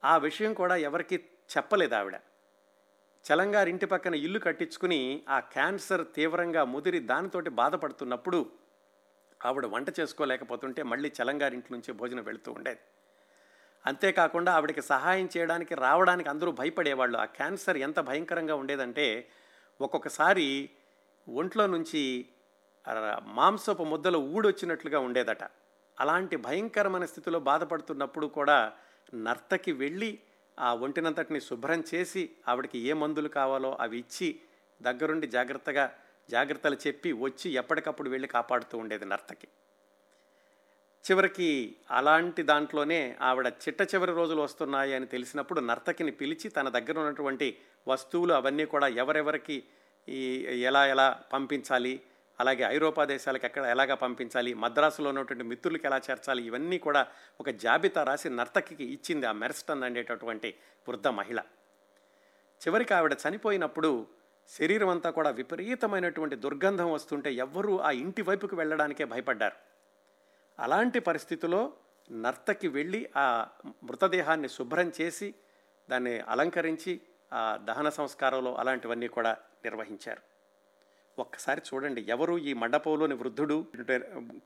[0.04, 1.16] ఆ విషయం కూడా ఎవరికి
[1.56, 2.16] చెప్పలేదు ఆవిడ.
[3.24, 8.50] చలంగారి ఇంటి పక్కన ఇల్లు కట్టించుకుని ఆ క్యాన్సర్ తీవ్రంగా ముదిరి దానితోటి బాధపడుతున్నప్పుడు
[9.44, 12.80] ఆవిడ వంట చేసుకోలేకపోతుంటే మళ్ళీ చలంగారింటి నుంచి భోజనం వెళుతూ ఉండేది.
[13.86, 17.18] అంతేకాకుండా ఆవిడకి సహాయం చేయడానికి రావడానికి అందరూ భయపడేవాళ్ళు.
[17.18, 19.06] ఆ క్యాన్సర్ ఎంత భయంకరంగా ఉండేదంటే
[19.80, 20.70] ఒక్కొక్కసారి
[21.28, 22.02] ఒంట్లో నుంచి
[23.24, 25.44] మాంసపు ముద్దలు ఊడొచ్చినట్లుగా ఉండేదట.
[26.00, 28.72] అలాంటి భయంకరమైన స్థితిలో బాధపడుతున్నప్పుడు కూడా
[29.14, 30.18] నర్తకి వెళ్ళి
[30.60, 34.40] ఆ ఒంటినంతటిని శుభ్రం చేసి ఆవిడకి ఏ మందులు కావాలో అవి ఇచ్చి
[34.82, 35.84] దగ్గరుండి జాగ్రత్తగా
[36.30, 39.48] జాగ్రత్తలు చెప్పి వచ్చి ఎప్పటికప్పుడు వెళ్ళి కాపాడుతూ ఉండేది నర్తకి.
[41.04, 47.58] చివరికి అలాంటి దాంట్లోనే ఆవిడ చిట్ట చివరి రోజులు వస్తున్నాయి అని తెలిసినప్పుడు నర్తకిని పిలిచి తన దగ్గర ఉన్నటువంటి
[47.88, 49.64] వస్తువులు అవన్నీ కూడా ఎవరెవరికి
[50.08, 50.20] ఈ
[50.62, 52.02] ఎలా ఎలా పంపించాలి
[52.40, 57.06] అలాగే ఐరోపా దేశాలకు ఎక్కడ ఎలాగా పంపించాలి మద్రాసులో ఉన్నటువంటి మిత్రులకు ఎలా చేర్చాలి ఇవన్నీ కూడా
[57.40, 60.54] ఒక జాబితా రాసి నర్తకికి ఇచ్చింది ఆ మెర్స్టన్ అనేటటువంటి
[60.88, 61.40] వృద్ధ మహిళ.
[62.66, 64.06] చివరికి ఆవిడ చనిపోయినప్పుడు
[64.48, 69.71] శరీరం అంతా కూడా విపరీతమైనటువంటి దుర్గంధం వస్తుంటే ఎవ్వరూ ఆ ఇంటి వైపుకు వెళ్ళడానికే భయపడ్డారు.
[70.60, 71.72] అలాంటి పరిస్థితిలో
[72.12, 73.46] నర్తకి వెళ్ళి ఆ
[73.84, 75.34] మృతదేహాన్ని శుభ్రం చేసి
[75.90, 77.00] దాన్ని అలంకరించి
[77.32, 79.32] ఆ దహన సంస్కారంలో అలాంటివన్నీ కూడా
[79.64, 80.20] నిర్వహించారు.
[81.18, 83.66] ఒక్కసారి చూడండి ఎవరు ఈ మండపంలోని వృద్ధుడు?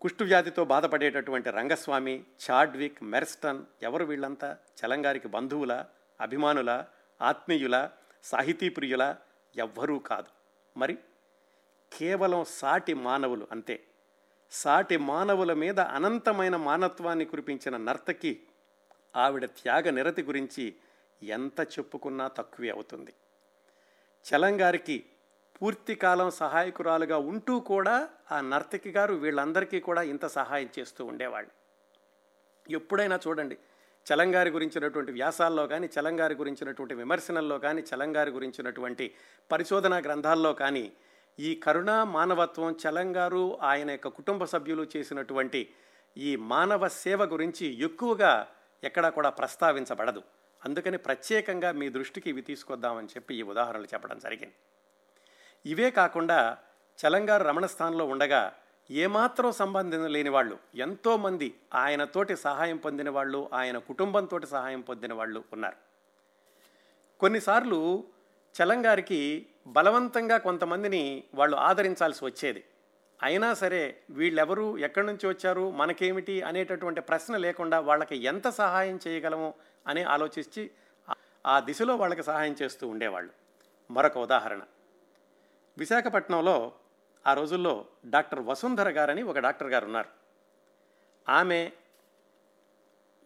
[0.01, 4.59] కుష్టు వ్యాధితో బాధపడేటటువంటి రంగస్వామి చాడ్విక్ మెర్స్టన్ ఎవరు వీళ్ళంతా?
[4.81, 5.85] చలంగారికి బంధువుల
[6.21, 6.85] అభిమానుల
[7.23, 7.91] ఆత్మీయుల
[8.25, 9.17] సాహితీ ప్రియుల
[9.57, 10.27] ఎవ్వరూ కాదు.
[10.79, 10.99] మరి
[11.93, 13.85] కేవలం సాటి మానవులు అంతే.
[14.51, 18.41] సాటి మానవుల మీద అనంతమైన మానత్వాన్ని కురిపించిన నర్తకి
[19.17, 20.75] ఆవిడ త్యాగ నిరతి గురించి
[21.23, 23.15] ఎంత చెప్పుకున్నా తక్కువే అవుతుంది.
[24.25, 25.05] చలంగారికి
[25.63, 31.51] పూర్తికాలం సహాయకురాలుగా ఉంటూ కూడా ఆ నర్తకి గారు వీళ్ళందరికీ కూడా ఇంత సహాయం చేస్తూ ఉండేవాళ్ళు.
[32.71, 33.59] ఎప్పుడైనా చూడండి
[34.07, 39.15] చలంగారి గురించినటువంటి వ్యాసాల్లో కానీ చలంగారి గురించినటువంటి విమర్శనల్లో కానీ చలంగారి గురించినటువంటి
[39.53, 40.93] పరిశోధనా గ్రంథాల్లో కానీ
[41.39, 45.71] ఈ కరుణ మానవత్వం చలంగారు ఆయన యొక్క కుటుంబ సభ్యులు చేసినటువంటి
[46.17, 48.47] ఈ మానవ సేవ గురించి ఎక్కువగా
[48.85, 50.23] ఎక్కడా కూడా ప్రస్తావించబడదు.
[50.65, 54.55] అందుకని ప్రత్యేకంగా మీ దృష్టికి ఇవి తీసుకొద్దామని చెప్పి ఈ ఉదాహరణలు చెప్పడం జరిగింది.
[55.67, 56.59] ఇవే కాకుండా
[56.99, 58.53] చలంగారు రమణస్థానంలో ఉండగా
[58.91, 65.77] ఏమాత్రం సంబంధం లేని వాళ్ళు ఎంతోమంది ఆయనతోటి సహాయం పొందిన వాళ్ళు ఆయన కుటుంబంతో సహాయం పొందిన వాళ్ళు ఉన్నారు.
[67.21, 68.05] కొన్నిసార్లు
[68.63, 72.65] చలంగారికి బలవంతంగా కొంతమందిని వాళ్ళు ఆదరించాల్సి వచ్చేది.
[73.23, 79.55] అయినా సరే వీళ్ళెవరు ఎక్కడి నుంచి వచ్చారు మనకేమిటి అనేటటువంటి ప్రశ్న లేకుండా వాళ్ళకి ఎంత సహాయం చేయగలము
[79.87, 80.71] అని ఆలోచించి
[81.47, 83.33] ఆ దిశలో వాళ్ళకి సహాయం చేస్తూ ఉండేవాళ్ళు.
[83.91, 84.61] మరొక ఉదాహరణ.
[85.79, 86.73] విశాఖపట్నంలో
[87.27, 90.09] ఆ రోజుల్లో డాక్టర్ వసుంధర గారని ఒక డాక్టర్ గారు ఉన్నారు.
[91.31, 91.73] ఆమె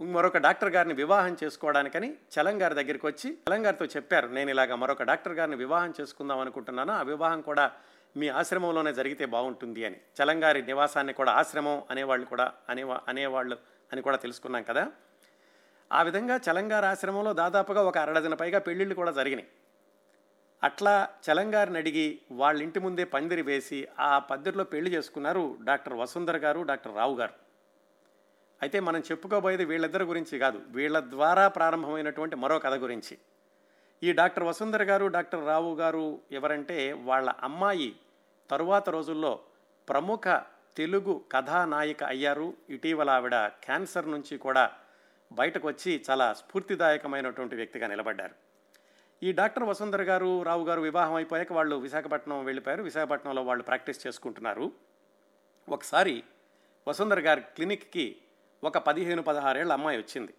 [0.01, 4.29] మరొక డాక్టర్ గారిని వివాహం చేసుకోవడానికని చలంగారి దగ్గరికి వచ్చి చలంగారితో చెప్పారు.
[4.29, 6.93] నేను ఇలాగ మరొక డాక్టర్ గారిని వివాహం చేసుకుందాం అనుకుంటున్నాను.
[6.93, 7.71] ఆ వివాహం కూడా
[8.17, 9.97] మీ ఆశ్రమంలోనే జరిగితే బాగుంటుంది అని.
[10.23, 13.57] చలంగారి నివాసాన్ని కూడా ఆశ్రమం అనేవాళ్ళు కూడా అనే అనేవాళ్ళు
[13.93, 14.93] అని కూడా తెలుసుకున్నాం కదా.
[15.93, 19.49] ఆ విధంగా చలంగారి ఆశ్రమంలో దాదాపుగా ఒక అరడజన పైగా పెళ్ళిళ్ళు కూడా జరిగినాయి.
[20.65, 26.63] అట్లా చలంగారిని అడిగి వాళ్ళ ఇంటి ముందే పందిరి వేసి ఆ పందిరిలో పెళ్ళి చేసుకున్నారు డాక్టర్ వసుంధర్ గారు
[26.63, 27.50] డాక్టర్ రావు గారు.
[28.62, 33.18] అయితే మనం చెప్పుకోబోయేది వీళ్ళిద్దరి గురించి కాదు వీళ్ళ ద్వారా ప్రారంభమైనటువంటి మరో కథ గురించి.
[34.03, 37.96] ఈ డాక్టర్ వసుంధర గారు డాక్టర్ రావు గారు ఎవరంటే వాళ్ళ అమ్మాయి
[38.51, 39.40] తరువాత రోజుల్లో
[39.88, 40.42] ప్రముఖ
[40.77, 42.55] తెలుగు కథానాయిక అయ్యారు.
[42.70, 44.70] ఇటీవల ఆవిడ క్యాన్సర్ నుంచి కూడా
[45.33, 48.35] బయటకు వచ్చి చాలా స్ఫూర్తిదాయకమైనటువంటి వ్యక్తిగా నిలబడ్డారు.
[49.23, 52.83] ఈ డాక్టర్ వసుంధర గారు రావు గారు వివాహం అయిపోయాక వాళ్ళు విశాఖపట్నం వెళ్ళిపోయారు.
[52.83, 54.73] విశాఖపట్నంలో వాళ్ళు ప్రాక్టీస్ చేసుకుంటున్నారు.
[55.68, 56.25] ఒకసారి
[56.88, 58.16] వసుంధర గారి క్లినిక్కి
[58.64, 60.35] ఒక పదిహేను పదహారేళ్ళ అమ్మాయి వచ్చింది.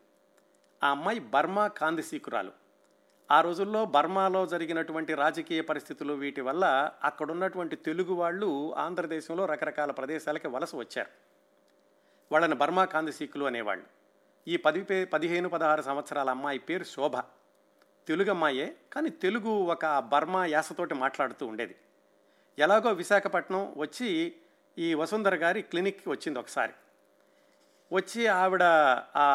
[0.83, 2.51] ఆ అమ్మాయి బర్మా కాందిసీకురాలు
[3.31, 10.75] ఆ రోజుల్లో బర్మాలో జరిగినటువంటి రాజకీయ పరిస్థితులు వీటి వల్ల అక్కడున్నటువంటి తెలుగు వాళ్ళు ఆంధ్రదేశంలో రకరకాల ప్రదేశాలకి వలస
[10.75, 11.09] వచ్చారు.
[12.31, 13.85] వాళ్ళని బర్మా కాందిసీకులు అనేవాళ్ళు.
[14.47, 17.17] ఈ పది పే పదిహేను పదహారు సంవత్సరాల అమ్మాయి పేరు శోభ.
[18.07, 21.75] తెలుగు అమ్మాయే కానీ తెలుగు ఒక బర్మా యాసతోటి మాట్లాడుతూ ఉండేది.
[22.59, 24.35] ఎలాగో విశాఖపట్నం వచ్చి
[24.77, 26.73] ఈ వసుంధర గారి క్లినిక్కి వచ్చింది ఒకసారి.
[27.93, 28.63] వచ్చి ఆవిడ
[29.15, 29.25] ఆ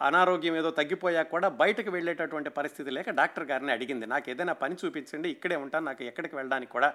[0.00, 5.30] అనారోగ్యం ఏదో తగ్గిపోయాక కూడా బయటకు వెళ్ళేటటువంటి పరిస్థితి లేక డాక్టర్ గారిని అడిగింది నాకు ఏదైనా పని చూపించండి
[5.30, 6.94] ఇక్కడే ఉంటాను నాకు ఎక్కడికి వెళ్ళడానికి కూడా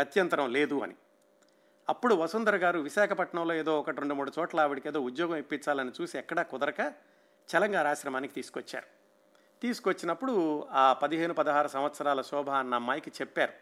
[0.00, 0.94] గత్యంతరం లేదు అని.
[1.88, 6.42] అప్పుడు వసుంధర గారు విశాఖపట్నంలో ఏదో ఒకటి రెండు మూడు చోట్ల ఆవిడకి ఏదో ఉద్యోగం ఇప్పించాలని చూసి ఎక్కడా
[6.42, 6.80] కుదరక
[7.48, 8.86] చలంగార ఆశ్రమానికి తీసుకొచ్చారు.
[9.62, 13.52] తీసుకొచ్చినప్పుడు ఆ పదిహేను పదహారు సంవత్సరాల శోభ అన్న అమ్మాయికి చెప్పారు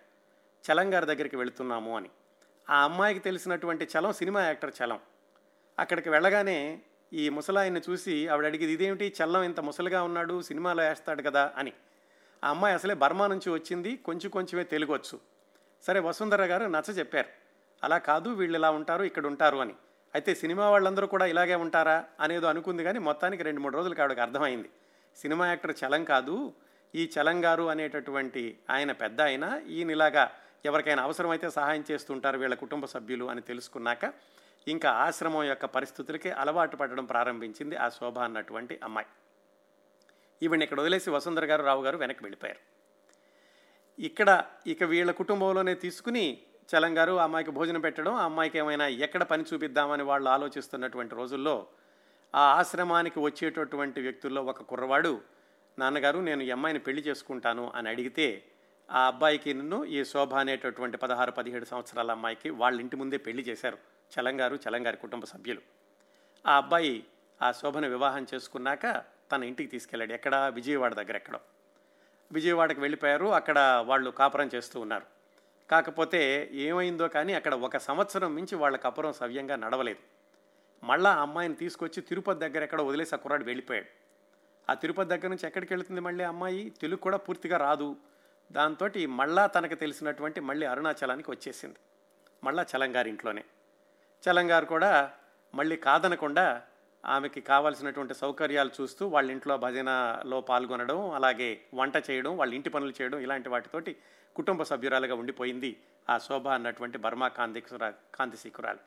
[0.64, 2.10] చలంగారి దగ్గరికి వెళుతున్నాము అని.
[2.70, 5.00] ఆ అమ్మాయికి తెలిసినటువంటి చలం సినిమా యాక్టర్ చలం.
[5.78, 6.80] అక్కడికి వెళ్ళగానే
[7.12, 9.14] ఈ ముసలాయన్ని చూసి ఆవిడ అడిగింది ఇదేమిటి?
[9.22, 11.72] చల్లం ఇంత ముసలిగా ఉన్నాడు సినిమాలో వేస్తాడు కదా అని.
[12.44, 15.20] ఆ అమ్మాయి అసలే బర్మా నుంచి వచ్చింది కొంచెం కొంచెమే తెలుగొచ్చు.
[15.82, 17.28] సరే వసుంధర గారు నచ్చ చెప్పారు.
[17.84, 19.74] అలా కాదు వీళ్ళు ఇలా ఉంటారు ఇక్కడ ఉంటారు అని.
[20.14, 24.70] అయితే సినిమా వాళ్ళందరూ కూడా ఇలాగే ఉంటారా అనేదో అనుకుంది కానీ మొత్తానికి రెండు మూడు రోజులకి ఆవిడకి అర్థమైంది.
[25.16, 26.52] సినిమా యాక్టర్ చలం కాదు
[26.94, 30.30] ఈ చలం గారు అనేటటువంటి ఆయన పెద్ద ఆయన ఈయన ఇలాగా
[30.64, 34.04] ఎవరికైనా అవసరమైతే సహాయం చేస్తుంటారు వీళ్ళ కుటుంబ సభ్యులు అని తెలుసుకున్నాక
[34.66, 39.06] ఇంకా ఆశ్రమం యొక్క పరిస్థితులకి అలవాటు పడడం ప్రారంభించింది ఆ శోభ అన్నటువంటి అమ్మాయి.
[40.42, 42.60] ఈవిని ఇక్కడ వదిలేసి వసుంధర గారు రావు గారు వెనక్కి వెళ్ళిపోయారు.
[43.98, 49.42] ఇక్కడ ఇక వీళ్ళ కుటుంబంలోనే తీసుకుని చలం గారు అమ్మాయికి భోజనం పెట్టడం ఆ అమ్మాయికి ఏమైనా ఎక్కడ పని
[49.42, 51.66] చూపిద్దామని వాళ్ళు ఆలోచిస్తున్నటువంటి రోజుల్లో
[52.34, 55.22] ఆ ఆశ్రమానికి వచ్చేటటువంటి వ్యక్తుల్లో ఒక కుర్రవాడు
[55.78, 58.44] నాన్నగారు నేను ఈ అమ్మాయిని పెళ్ళి చేసుకుంటాను అని అడిగితే
[58.90, 63.93] ఆ అబ్బాయికి నిన్ను ఈ శోభ అనేటటువంటి పదహారు పదిహేడు సంవత్సరాల అమ్మాయికి వాళ్ళ ఇంటి ముందే పెళ్ళి చేశారు.
[64.20, 65.60] చలంగారు చలంగారి కుటుంబ సభ్యులు.
[66.46, 67.04] ఆ అబ్బాయి
[67.42, 70.52] ఆ శోభను వివాహం చేసుకున్నాక తన ఇంటికి తీసుకెళ్ళాడు ఎక్కడ?
[70.54, 71.40] విజయవాడ దగ్గర ఎక్కడో.
[72.32, 75.06] విజయవాడకి వెళ్ళిపోయారు అక్కడ వాళ్ళు కాపురం చేస్తూ ఉన్నారు.
[75.70, 79.98] కాకపోతే ఏమైందో కానీ అక్కడ ఒక సంవత్సరం మించి వాళ్ళ కాపురం సవ్యంగా నడవలేదు.
[80.86, 83.86] మళ్ళా ఆ అమ్మాయిని తీసుకొచ్చి తిరుపతి దగ్గర ఎక్కడ వదిలేసి ఆ కుర్రాడు వెళ్ళిపోయాడు.
[84.70, 86.70] ఆ తిరుపతి దగ్గర నుంచి ఎక్కడికి వెళుతుంది మళ్ళీ అమ్మాయి?
[86.70, 87.96] తెలుగు కూడా పూర్తిగా రాదు.
[88.52, 91.76] దాంతో మళ్ళా తనకు తెలిసినటువంటి మళ్ళీ అరుణాచలానికి వచ్చేసింది.
[92.44, 93.44] మళ్ళా చలంగారి ఇంట్లోనే.
[94.24, 95.12] చలంగారు కూడా
[95.54, 96.62] మళ్ళీ కాదనకుండా
[97.04, 103.18] ఆమెకి కావాల్సినటువంటి సౌకర్యాలు చూస్తూ వాళ్ళ ఇంట్లో భజనలో పాల్గొనడం అలాగే వంట చేయడం వాళ్ళ ఇంటి పనులు చేయడం
[103.18, 103.96] ఇలాంటి వాటితోటి
[104.36, 108.78] కుటుంబ సభ్యురాలుగా ఉండిపోయింది ఆ శోభ అన్నటువంటి బర్మా కాంతికురా కాంతిశీకురాలు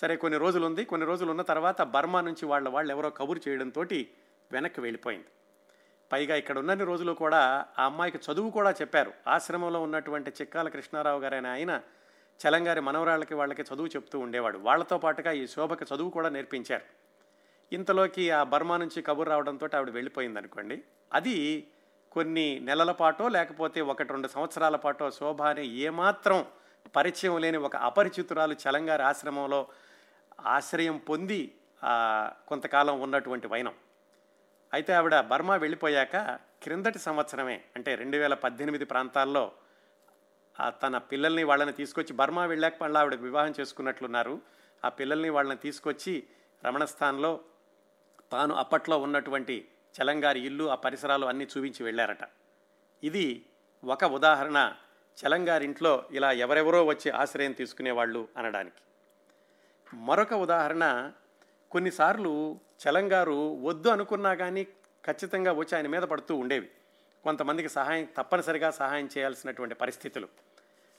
[0.00, 3.82] సరే కొన్ని రోజులు ఉంది కొన్ని రోజులు ఉన్న తర్వాత బర్మా నుంచి వాళ్ళ వాళ్ళు ఎవరో కబురు చేయడంతో
[4.52, 5.26] వెనక్కి వెళ్ళిపోయింది.
[6.12, 9.12] పైగా ఇక్కడ ఉన్నన్ని రోజులు కూడా ఆ అమ్మాయికి చదువు కూడా చెప్పారు.
[9.26, 11.82] ఆశ్రమంలో ఉన్నటువంటి చిక్కాల కృష్ణారావు గారైన ఆయన
[12.40, 14.58] చలంగారి మనవరాళ్ళకి వాళ్ళకి చదువు చెప్తూ ఉండేవాడు.
[14.58, 16.86] వాళ్ళతో పాటుగా ఈ శోభకి చదువు కూడా నేర్పించారు.
[17.72, 20.76] ఇంతలోకి ఆ బర్మా నుంచి కబుర్ రావడంతో ఆవిడ వెళ్ళిపోయింది అనుకోండి.
[21.12, 21.36] అది
[22.12, 26.46] కొన్ని నెలల పాటో లేకపోతే ఒకటి రెండు సంవత్సరాల పాటో శోభ అని ఏమాత్రం
[26.96, 29.60] పరిచయం లేని ఒక అపరిచితురాలు చలంగారి ఆశ్రమంలో
[30.40, 31.54] ఆశ్రయం పొంది
[32.48, 33.74] కొంతకాలం ఉన్నటువంటి వైనం.
[34.72, 36.16] అయితే ఆవిడ బర్మా వెళ్ళిపోయాక
[36.62, 39.52] క్రిందటి సంవత్సరమే అంటే రెండు వేల పద్దెనిమిది ప్రాంతాల్లో
[40.60, 44.40] తన పిల్లల్ని వాళ్ళని తీసుకొచ్చి బర్మా వెళ్ళాక మళ్ళీ ఆవిడ వివాహం చేసుకున్నట్లున్నారు.
[44.84, 46.24] ఆ పిల్లల్ని వాళ్ళని తీసుకొచ్చి
[46.64, 47.40] రమణస్థాన్లో
[48.32, 49.68] తాను అప్పట్లో ఉన్నటువంటి
[50.02, 52.18] చలంగారి ఇల్లు ఆ పరిసరాలు అన్నీ చూపించి వెళ్ళారట.
[53.04, 53.46] ఇది
[53.84, 54.74] ఒక ఉదాహరణ
[55.26, 58.82] చలంగారింట్లో ఇలా ఎవరెవరో వచ్చి ఆశ్రయం తీసుకునేవాళ్ళు అనడానికి.
[59.96, 61.12] మరొక ఉదాహరణ
[61.70, 64.64] కొన్నిసార్లు చలంగారు వద్దు అనుకున్నా కానీ
[65.06, 66.70] ఖచ్చితంగా వచ్చి ఆయన మీద పడుతూ ఉండేవి.
[67.24, 70.28] కొంతమందికి సహాయం తప్పనిసరిగా సహాయం చేయాల్సినటువంటి పరిస్థితులు.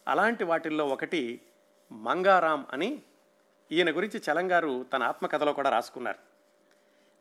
[0.08, 1.42] అలాంటి వాటిల్లో ఒకటి
[1.92, 3.02] మంగారాం అని
[3.72, 6.20] ఈయన గురించి చలంగారు తన ఆత్మకథలో కూడా రాసుకున్నారు.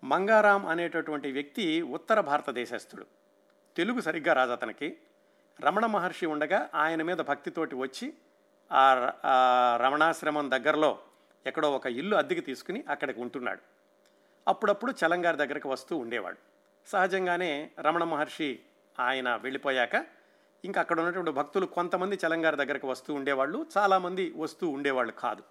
[0.07, 3.07] మంగారాం అనేటటువంటి వ్యక్తి ఉత్తర భారతదేశస్థుడు
[3.77, 4.97] తెలుగు సరిగ్గా రాదు అతనికి.
[5.61, 8.15] రమణ మహర్షి ఉండగా ఆయన మీద భక్తితోటి వచ్చి
[8.73, 10.99] ఆ ర- ఆ రమణాశ్రమం దగ్గరలో
[11.47, 13.61] ఎక్కడో ఒక ఇల్లు అద్దెకి తీసుకుని అక్కడికి ఉంటున్నాడు.
[14.49, 16.37] అప్పుడప్పుడు చలంగారి దగ్గరికి వస్తూ ఉండేవాడు.
[16.87, 18.61] సహజంగానే రమణ మహర్షి
[19.00, 20.07] ఆయన వెళ్ళిపోయాక
[20.64, 23.66] ఇంకా అక్కడ ఉన్నటువంటి భక్తులు కొంతమంది చలంగారి దగ్గరకు వస్తూ ఉండేవాళ్ళు.
[23.78, 25.42] చాలామంది వస్తూ ఉండేవాళ్ళు కాదు.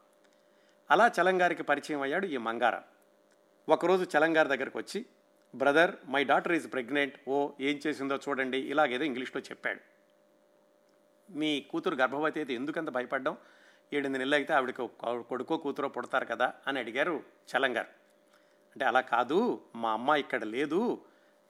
[0.92, 2.84] అలా చలంగారికి పరిచయం అయ్యాడు ఈ మంగారం.
[3.70, 5.06] ఒకరోజు చలంగారి దగ్గరకు వచ్చి
[5.56, 7.16] brother my daughter is pregnant.
[7.28, 8.58] ఓ ఏం చేసిందో చూడండి.
[8.58, 9.80] ఇలాగేదో ఇంగ్లీష్లో చెప్పాడు.
[11.32, 13.38] మీ కూతురు గర్భవతి అయితే ఎందుకంత భయపడ్డాం
[13.94, 17.88] ఏడెనిమిది నెలలు అయితే ఆవిడకి కొడుకో కూతురో పుడతారు కదా అని అడిగారు చలంగారు.
[18.72, 19.62] అంటే అలా కాదు.
[19.76, 21.02] మా అమ్మ ఇక్కడ లేదు.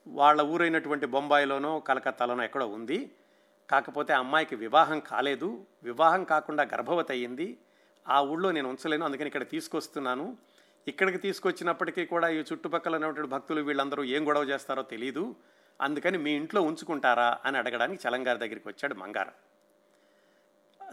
[0.07, 3.11] వాళ్ళ ఊరైనటువంటి బొంబాయిలోనో కలకత్తాలోనో ఎక్కడో ఉంది.
[3.69, 5.65] కాకపోతే ఆ అమ్మాయికి వివాహం కాలేదు.
[5.83, 7.57] వివాహం కాకుండా గర్భవతి అయ్యింది.
[8.07, 10.37] ఆ ఊళ్ళో నేను ఉంచలేను అందుకని ఇక్కడ తీసుకొస్తున్నాను.
[10.87, 15.35] ఇక్కడికి తీసుకొచ్చినప్పటికీ కూడా ఈ చుట్టుపక్కల ఉన్నటువంటి భక్తులు వీళ్ళందరూ ఏం గొడవ చేస్తారో తెలియదు
[15.81, 19.31] అందుకని మీ ఇంట్లో ఉంచుకుంటారా అని అడగడానికి చలంగారి దగ్గరికి వచ్చాడు మంగారం.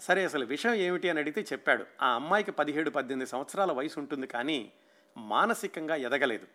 [0.00, 1.84] సరే అసలు విషయం ఏమిటి అని అడిగితే చెప్పాడు.
[2.02, 4.72] ఆ అమ్మాయికి పదిహేడు పద్దెనిమిది సంవత్సరాల వయసు ఉంటుంది కానీ
[5.16, 6.46] మానసికంగా ఎదగలేదు.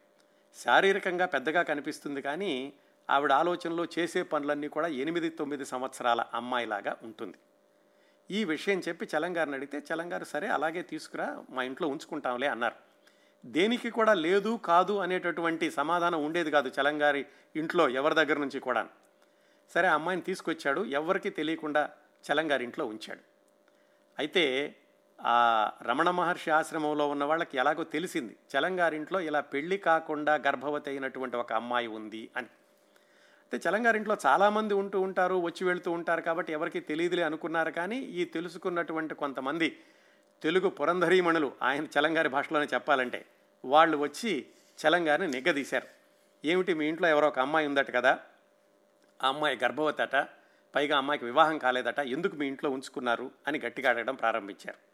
[0.55, 2.73] శారీరకంగా పెద్దగా కనిపిస్తుంది కానీ
[3.09, 7.37] ఆవిడ ఆలోచనలో చేసే పనులన్నీ కూడా ఎనిమిది తొమ్మిది సంవత్సరాల అమ్మాయిలాగా ఉంటుంది.
[8.31, 12.75] ఈ విషయం చెప్పి చలంగారిని అడిగితే చలంగారు సరే అలాగే తీసుకురా మా ఇంట్లో ఉంచుకుంటాంలే అన్నారు.
[13.45, 18.87] దేనికి కూడా లేదు కాదు అనేటటువంటి సమాధానం ఉండేది కాదు చలంగారి ఇంట్లో ఎవరి దగ్గర నుంచి కూడా
[19.73, 21.89] సరే అమ్మాయిని తీసుకొచ్చాడు ఎవరికీ తెలియకుండా
[22.25, 23.23] చలంగారి ఇంట్లో ఉంచాడు.
[24.19, 24.75] అయితే
[25.25, 28.35] ఆ రమణ మహర్షి ఆశ్రమంలో ఉన్న వాళ్ళకి ఎలాగో తెలిసింది.
[28.57, 32.47] చలంగారింట్లో ఇలా పెళ్ళి కాకుండా గర్భవతి అయినటువంటి ఒక అమ్మాయి ఉంది అని.
[33.51, 39.15] అయితే చలంగారింట్లో చాలామంది ఉంటూ ఉంటారు వచ్చి వెళుతూ ఉంటారు కాబట్టి ఎవరికి తెలియదులే అనుకున్నారు కానీ ఈ తెలుసుకున్నటువంటి
[39.15, 39.79] కొంతమంది
[40.43, 43.25] తెలుగు పురంధరీమణులు ఆయన చలంగారి భాషలోనే చెప్పాలంటే
[43.65, 44.45] వాళ్ళు వచ్చి
[44.87, 45.87] చలంగారిని నిగ్గదీశారు.
[46.45, 48.19] ఏమిటి మీ ఇంట్లో ఎవరో ఒక అమ్మాయి ఉందట కదా?
[49.23, 50.27] ఆ అమ్మాయి గర్భవతి అట
[50.75, 54.92] పైగా అమ్మాయికి వివాహం కాలేదట ఎందుకు మీ ఇంట్లో ఉంచుకున్నారు అని గట్టిగా అడగడం ప్రారంభించారు.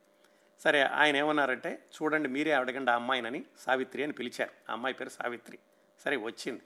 [0.59, 4.51] సరే ఆయన ఏమన్నారంటే చూడండి మీరే అడగండి ఆ అమ్మాయినని సావిత్రి అని పిలిచారు.
[4.69, 5.59] ఆ అమ్మాయి పేరు సావిత్రి.
[6.05, 6.61] సరే వచ్చింది.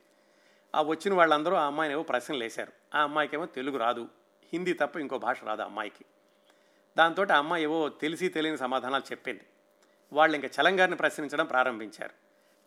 [0.75, 2.73] ఆ వచ్చిన వాళ్ళందరూ ఆ అమ్మాయిని ఏవో ప్రశ్నలు వేశారు.
[2.95, 4.07] ఆ అమ్మాయికి ఏమో తెలుగు రాదు
[4.53, 6.05] హిందీ తప్ప ఇంకో భాష రాదు అమ్మాయికి.
[6.97, 9.41] దాంతో ఆ అమ్మాయి ఏవో తెలిసి తెలియని సమాధానాలు చెప్పింది.
[10.13, 12.11] వాళ్ళు ఇంకా చలంగారిని ప్రశ్నించడం ప్రారంభించారు.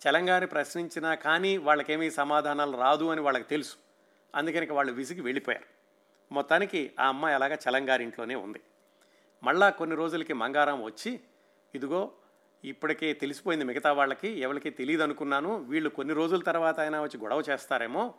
[0.08, 3.76] చలంగారిని ప్రశ్నించినా కానీ వాళ్ళకేమీ సమాధానాలు రాదు అని వాళ్ళకి తెలుసు.
[4.34, 5.64] అందుకని వాళ్ళు విసిగి వెళ్ళిపోయారు.
[6.34, 8.60] మొత్తానికి ఆ అమ్మాయి అలాగా చలంగారింట్లోనే ఉంది.
[9.42, 11.20] మళ్ళా కొన్ని రోజులకి మంగారం వచ్చి
[11.74, 12.12] ఇదిగో
[12.64, 18.14] ఇప్పటికే తెలిసిపోయింది మిగతా వాళ్ళకి ఎవరికి తెలియదు అనుకున్నాను వీళ్ళు కొన్ని రోజుల తర్వాత అయినా వచ్చి గొడవ చేస్తారేమో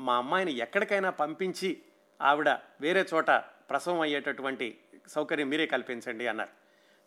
[0.00, 1.82] మా అమ్మాయిని ఎక్కడికైనా పంపించి
[2.22, 2.48] ఆవిడ
[2.80, 3.30] వేరే చోట
[3.70, 6.50] ప్రసవం అయ్యేటటువంటి సౌకర్యం మీరే కల్పించండి అన్నారు.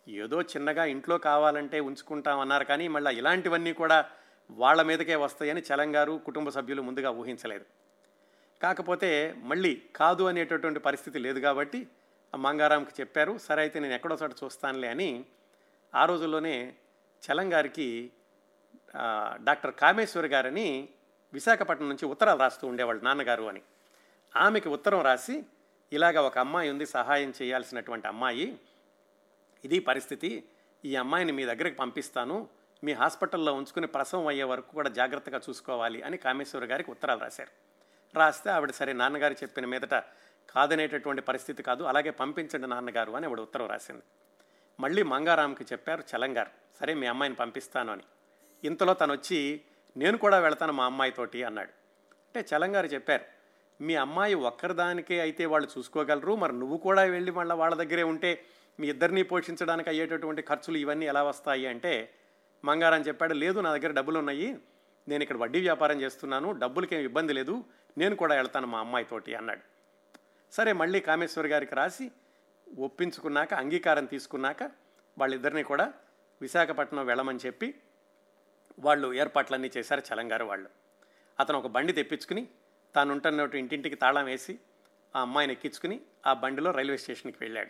[0.10, 4.10] ఏదో చిన్నగా ఇంట్లో కావాలంటే ఉంచుకుంటామన్నారు కానీ మళ్ళీ ఇలాంటివన్నీ కూడా
[4.52, 7.65] వాళ్ళ మీదకే వస్తాయని చలంగారు కుటుంబ సభ్యులు ముందుగా ఊహించలేదు.
[8.62, 11.88] కాకపోతే మళ్ళీ కాదు అనేటటువంటి పరిస్థితి లేదు కాబట్టి
[12.36, 15.26] మంగారాంకి చెప్పారు సరే అయితే నేను ఎక్కడో చోట చూస్తానులే అని
[15.96, 16.76] ఆ రోజుల్లోనే
[17.24, 18.12] చలంగారికి
[19.44, 20.90] డాక్టర్ కామేశ్వరి గారని
[21.34, 23.62] విశాఖపట్నం నుంచి ఉత్తరాలు రాస్తూ ఉండేవాళ్ళు నాన్నగారు అని.
[24.36, 25.44] ఆమెకి ఉత్తరం రాసి
[25.94, 28.60] ఇలాగ ఒక అమ్మాయి ఉంది సహాయం చేయాల్సినటువంటి అమ్మాయి
[29.66, 30.50] ఇది పరిస్థితి
[30.86, 32.50] ఈ అమ్మాయిని మీ దగ్గరికి పంపిస్తాను
[32.84, 37.52] మీ హాస్పిటల్లో ఉంచుకుని ప్రసవం అయ్యే వరకు కూడా జాగ్రత్తగా చూసుకోవాలి అని కామేశ్వరి గారికి ఉత్తరాలు రాశారు.
[38.18, 39.94] రాస్తే ఆవిడ సరే నాన్నగారు చెప్పిన మీదట
[40.56, 41.84] కాదనేటటువంటి పరిస్థితి కాదు.
[41.84, 44.04] అలాగే పంపించండి నాన్నగారు అని ఆవిడ ఉత్తరం రాసింది.
[44.80, 48.04] మళ్ళీ మంగారాంకి చెప్పారు చలంగారు సరే మీ అమ్మాయిని పంపిస్తాను అని.
[48.64, 49.62] ఇంతలో తను వచ్చి
[49.98, 51.70] నేను కూడా వెళ్తాను మా అమ్మాయితోటి అన్నాడు.
[52.28, 53.26] అంటే చలంగారు చెప్పారు
[53.82, 58.46] మీ అమ్మాయి ఒక్కరిదానికే అయితే వాళ్ళు చూసుకోగలరు మరి నువ్వు కూడా వెళ్ళి మళ్ళీ వాళ్ళ దగ్గరే ఉంటే
[58.80, 62.10] మీ ఇద్దరిని పోషించడానికి అయ్యేటటువంటి ఖర్చులు ఇవన్నీ ఎలా వస్తాయి అంటే
[62.66, 64.58] మంగారం చెప్పాడు లేదు నా దగ్గర డబ్బులు ఉన్నాయి
[65.08, 67.66] నేను ఇక్కడ వడ్డీ వ్యాపారం చేస్తున్నాను డబ్బులకేం ఇబ్బంది లేదు
[67.98, 69.77] నేను కూడా వెళ్తాను మా అమ్మాయితోటి అన్నాడు.
[70.52, 72.12] సరే మళ్ళీ కామేశ్వర్ గారికి రాసి
[72.80, 74.64] ఒప్పించుకున్నాక అంగీకారం తీసుకున్నాక
[75.18, 75.94] వాళ్ళిద్దరిని కూడా
[76.42, 77.76] విశాఖపట్నం వెళ్ళమని చెప్పి
[78.80, 80.70] వాళ్ళు ఏర్పాట్లన్నీ చేశారు చలంగారు వాళ్ళు.
[81.40, 82.48] అతను ఒక బండి తెప్పించుకుని
[82.96, 84.60] తానుంటున్నట్టు ఇంటింటికి తాళం వేసి
[85.16, 87.70] ఆ అమ్మాయిని ఎక్కించుకుని ఆ బండిలో రైల్వే స్టేషన్కి వెళ్ళాడు.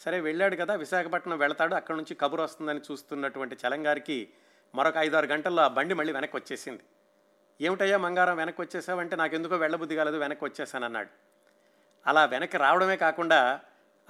[0.00, 4.32] సరే వెళ్ళాడు కదా విశాఖపట్నం వెళతాడు అక్కడ నుంచి కబురు వస్తుందని చూస్తున్నటువంటి చలంగారికి
[4.74, 6.82] మరొక ఐదారు గంటల్లో ఆ బండి మళ్ళీ వెనక్కి వచ్చేసింది.
[7.60, 11.10] ఏమిటయ్యా మంగారం వెనక్కి వచ్చేసావంటే నాకు ఎందుకో వెళ్ళబుద్ధి కాలేదు వెనక్కి వచ్చేసాను అన్నాడు
[12.06, 13.60] అలా వెనక్కి రావడమే కాకుండా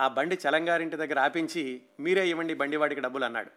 [0.01, 3.51] ఆ బండి చలంగారింటి దగ్గర ఆపించి మీరే ఇవ్వండి బండి వాడికి డబ్బులు అన్నాడు.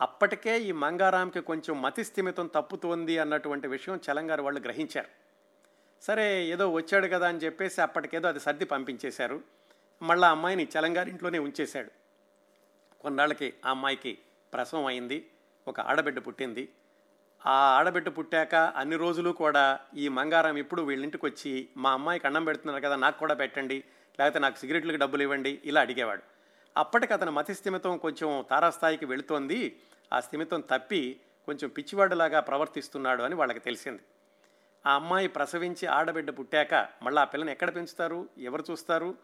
[0.00, 5.08] అప్పటికే ఈ మంగారాంకి కొంచెం మతిస్థిమితం తప్పుతోంది అన్నటువంటి విషయం చలంగారు వాళ్ళు గ్రహించారు.
[6.02, 9.42] సరే ఏదో వచ్చాడు కదా అని చెప్పేసి అప్పటికేదో అది సర్ది పంపించేశారు.
[10.02, 11.90] మళ్ళీ ఆ అమ్మాయిని చలంగారింట్లోనే ఉంచేశాడు.
[13.00, 14.18] కొన్నాళ్ళకి ఆ అమ్మాయికి
[14.52, 15.30] ప్రసవం అయింది
[15.68, 16.68] ఒక ఆడబిడ్డ పుట్టింది.
[17.46, 22.82] ఆ ఆడబిడ్డ పుట్టాక అన్ని రోజులు కూడా ఈ మంగారం ఇప్పుడు వీళ్ళింటికి వచ్చి మా అమ్మాయికి అన్నం పెడుతున్నారు
[22.82, 23.84] కదా నాకు కూడా పెట్టండి
[24.18, 26.22] లేకపోతే నాకు సిగరెట్లకు డబ్బులు ఇవ్వండి ఇలా అడిగేవాడు.
[26.76, 29.60] అప్పటికి అతని మతి స్థిమితం కొంచెం తారాస్థాయికి వెళుతోంది.
[30.12, 34.02] ఆ స్థిమితం తప్పి కొంచెం పిచ్చివాడులాగా ప్రవర్తిస్తున్నాడు అని వాళ్ళకి తెలిసింది.
[34.86, 39.14] ఆ అమ్మాయి ప్రసవించి ఆడబిడ్డ పుట్టాక మళ్ళీ ఆ పిల్లని ఎక్కడ పెంచుతారు ఎవరు చూస్తారు?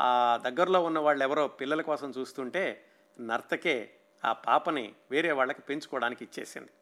[0.00, 2.84] ఆ దగ్గరలో ఉన్న వాళ్ళు ఎవరో పిల్లల కోసం చూస్తుంటే
[3.20, 3.90] నర్తకే
[4.24, 6.72] ఆ పాపని వేరే వాళ్ళకి పెంచుకోవడానికి ఇచ్చేసింది.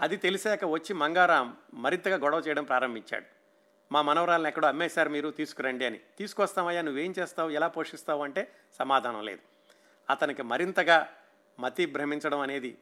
[0.00, 3.24] అది తెలిసాక వచ్చి మంగారాం మరింతగా గొడవ చేయడం ప్రారంభించాడు.
[3.92, 6.00] మా మనవరాలను ఎక్కడో అమ్మేశారు మీరు తీసుకురండి అని.
[6.18, 9.40] తీసుకొస్తామయ్యా నువ్వేం చేస్తావు ఎలా పోషిస్తావు అంటే సమాధానం లేదు.
[10.10, 11.08] అతనికి మరింతగా
[11.60, 12.78] మతి భ్రమించడం అనేది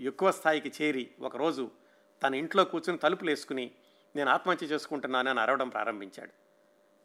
[0.00, 1.70] ఎక్కువ స్థాయికి చేరి ఒకరోజు
[2.22, 3.70] తన ఇంట్లో కూర్చుని తలుపులు వేసుకుని
[4.16, 6.30] నేను ఆత్మహత్య చేసుకుంటున్నాను అని అరవడం ప్రారంభించాడు.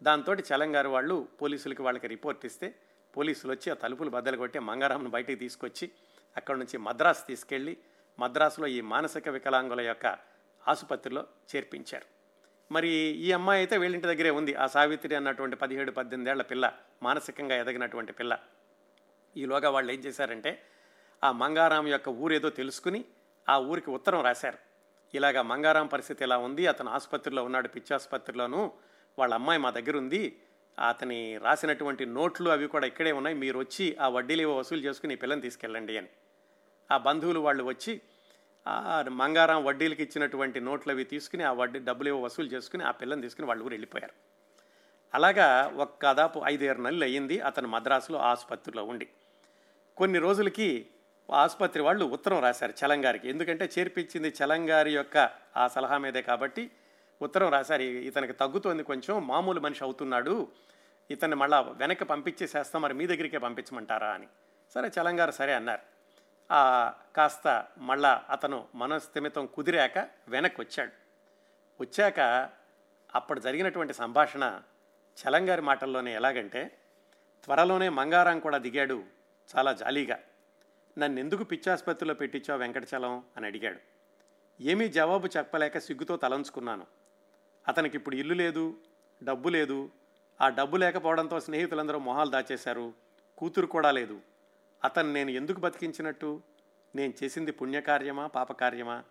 [0.04, 2.76] దాంతో చలంగారు వాళ్ళు పోలీసులకి వాళ్ళకి రిపోర్ట్ ఇస్తే
[3.18, 5.92] పోలీసులు వచ్చి ఆ తలుపులు బద్దలు కొట్టి మంగారాంను బయటికి తీసుకొచ్చి
[6.38, 7.78] అక్కడి నుంచి మద్రాసు తీసుకెళ్ళి
[8.20, 10.18] మద్రాసులో ఈ మానసిక వికలాంగుల యొక్క
[10.68, 11.26] ఆసుపత్రిలో
[11.56, 12.06] చేర్పించారు.
[12.74, 14.56] మరి ఈ అమ్మాయి అయితే వీళ్ళింటి దగ్గరే ఉంది.
[14.56, 18.40] ఆ సావిత్రి అన్నటువంటి పదిహేడు పద్దెనిమిదేళ్ళ పిల్ల మానసికంగా ఎదగినటువంటి పిల్ల.
[19.38, 20.62] ఈలోగా వాళ్ళు ఏం చేశారంటే
[21.24, 23.06] ఆ మంగారాం యొక్క ఊరేదో తెలుసుకుని
[23.50, 24.58] ఆ ఊరికి ఉత్తరం రాశారు.
[25.14, 26.68] ఇలాగా మంగారాం పరిస్థితి ఇలా ఉంది?
[26.68, 28.72] అతను ఆసుపత్రిలో ఉన్నాడు పిచ్చి ఆసుపత్రిలోనూ.
[29.20, 30.42] వాళ్ళ అమ్మాయి మా దగ్గర ఉంది
[30.90, 33.36] అతని రాసినటువంటి నోట్లు అవి కూడా ఇక్కడే ఉన్నాయి.
[33.36, 36.08] మీరు వచ్చి ఆ వడ్డీలు ఏవో వసూలు చేసుకుని ఈ పిల్లని తీసుకెళ్ళండి అని.
[36.92, 38.02] ఆ బంధువులు వాళ్ళు వచ్చి
[39.10, 43.48] మంగారం వడ్డీలకి ఇచ్చినటువంటి నోట్లు అవి తీసుకుని ఆ వడ్డీ డబ్బులు ఏవో వసూలు చేసుకుని ఆ పిల్లని తీసుకుని
[43.48, 44.14] వాళ్ళ ఊరు వెళ్ళిపోయారు.
[45.14, 49.08] అలాగా ఒక దాదాపు ఐదేరు నెలలు అయ్యింది అతను మద్రాసులో ఆసుపత్రిలో ఉండి.
[49.98, 50.88] కొన్ని రోజులకి
[51.32, 56.72] ఆసుపత్రి వాళ్ళు ఉత్తరం రాశారు చలంగారికి ఎందుకంటే చేర్పించింది చలంగారి యొక్క ఆ సలహా మీదే కాబట్టి
[57.22, 57.82] ఉత్తరం రాశారు.
[57.82, 60.48] ఇతనికి తగ్గుతోంది కొంచెం మామూలు మనిషి అవుతున్నాడు
[61.12, 64.28] ఇతన్ని మళ్ళా వెనక్కి పంపించేసేస్తాం మరి మీ దగ్గరికే పంపించమంటారా అని.
[64.74, 65.97] సరే చలంగారు సరే అన్నారు.
[67.16, 70.92] కాస్త మళ్ళా అతను మనస్థిమితం కుదిరాక వెనక్కి వచ్చాడు
[71.82, 72.50] వచ్చాక
[73.16, 74.62] అప్పుడు జరిగినటువంటి సంభాషణ
[75.18, 76.80] చలంగారి మాటల్లోనే ఎలాగంటే
[77.44, 79.04] త్వరలోనే మంగారం కూడా దిగాడు
[79.56, 80.20] చాలా జాలీగా.
[80.98, 83.80] నన్ను ఎందుకు పిచ్చాసుపత్రిలో పెట్టించావు వెంకటచలం అని అడిగాడు.
[84.62, 86.88] ఏమీ జవాబు చెప్పలేక సిగ్గుతో తలంచుకున్నాను.
[87.68, 88.78] అతనికి ఇప్పుడు ఇల్లు లేదు
[89.24, 89.90] డబ్బు లేదు.
[90.42, 92.94] ఆ డబ్బు లేకపోవడంతో స్నేహితులందరూ మొహాలు దాచేశారు.
[93.38, 94.22] కూతురు కూడా లేదు.
[94.84, 96.42] అతను నేను ఎందుకు బతికించినట్టు?
[96.96, 99.04] నేను చేసింది పుణ్యకార్యమా పాపకార్యమా?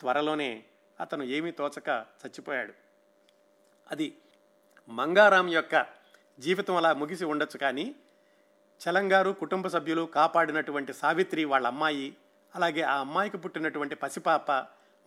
[0.00, 0.64] త్వరలోనే
[1.00, 1.88] అతను ఏమీ తోచక
[2.20, 2.72] చచ్చిపోయాడు.
[3.90, 4.16] అది
[4.88, 5.86] మంగారాం యొక్క
[6.38, 7.94] జీవితం అలా ముగిసి ఉండొచ్చు కానీ
[8.80, 12.16] చలంగారు కుటుంబ సభ్యులు కాపాడినటువంటి సావిత్రి వాళ్ళ అమ్మాయి
[12.54, 14.50] అలాగే ఆ అమ్మాయికి పుట్టినటువంటి పసిపాప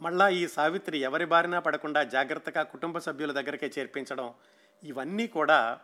[0.02, 4.34] మళ్ళా ఈ సావిత్రి ఎవరి బారినా పడకుండా జాగ్రత్తగా కుటుంబ సభ్యుల దగ్గరకే చేర్పించడం
[4.84, 5.80] ఇవన్నీ కూడా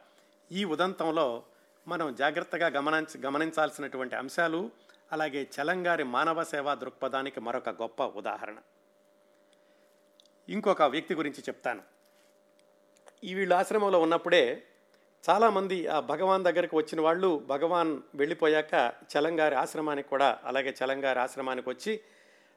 [0.52, 1.44] ఈ ఉదంతంలో
[1.88, 4.72] మనం జాగ్రత్తగా గమనించ గమనించాల్సినటువంటి అంశాలు
[5.12, 8.58] అలాగే చలంగారి మానవ సేవా దృక్పథానికి మరొక గొప్ప ఉదాహరణ.
[10.50, 11.82] ఇంకొక వ్యక్తి గురించి చెప్తాను.
[13.24, 14.64] ఈ వీళ్ళు ఆశ్రమంలో ఉన్నప్పుడే
[15.30, 22.02] చాలామంది ఆ భగవాన్ దగ్గరికి వచ్చిన వాళ్ళు భగవాన్ వెళ్ళిపోయాక చలంగారి ఆశ్రమానికి కూడా అలాగే చలంగారి ఆశ్రమానికి వచ్చి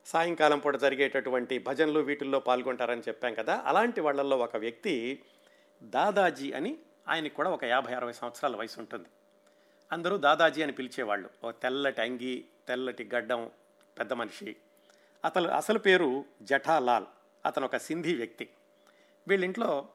[0.07, 3.63] సాయంకాలం పూట జరిగేటటువంటి భజనలు వీటిల్లో పాల్గొంటారని చెప్పాం కదా.
[3.65, 5.23] అలాంటి వాళ్ళల్లో ఒక వ్యక్తి
[5.83, 9.09] దాదాజీ అని ఆయనకు కూడా ఒక యాభై అరవై సంవత్సరాల వయసు ఉంటుంది.
[9.93, 11.31] అందరూ దాదాజీ అని పిలిచేవాళ్ళు.
[11.45, 13.51] ఒక తెల్లటి అంగి తెల్లటి గడ్డం
[13.99, 14.57] పెద్ద మనిషి.
[15.25, 17.07] అతను అసలు పేరు జఠాలాల్.
[17.47, 18.49] అతను ఒక సింధీ వ్యక్తి.
[19.29, 19.89] వీళ్ళింట్లో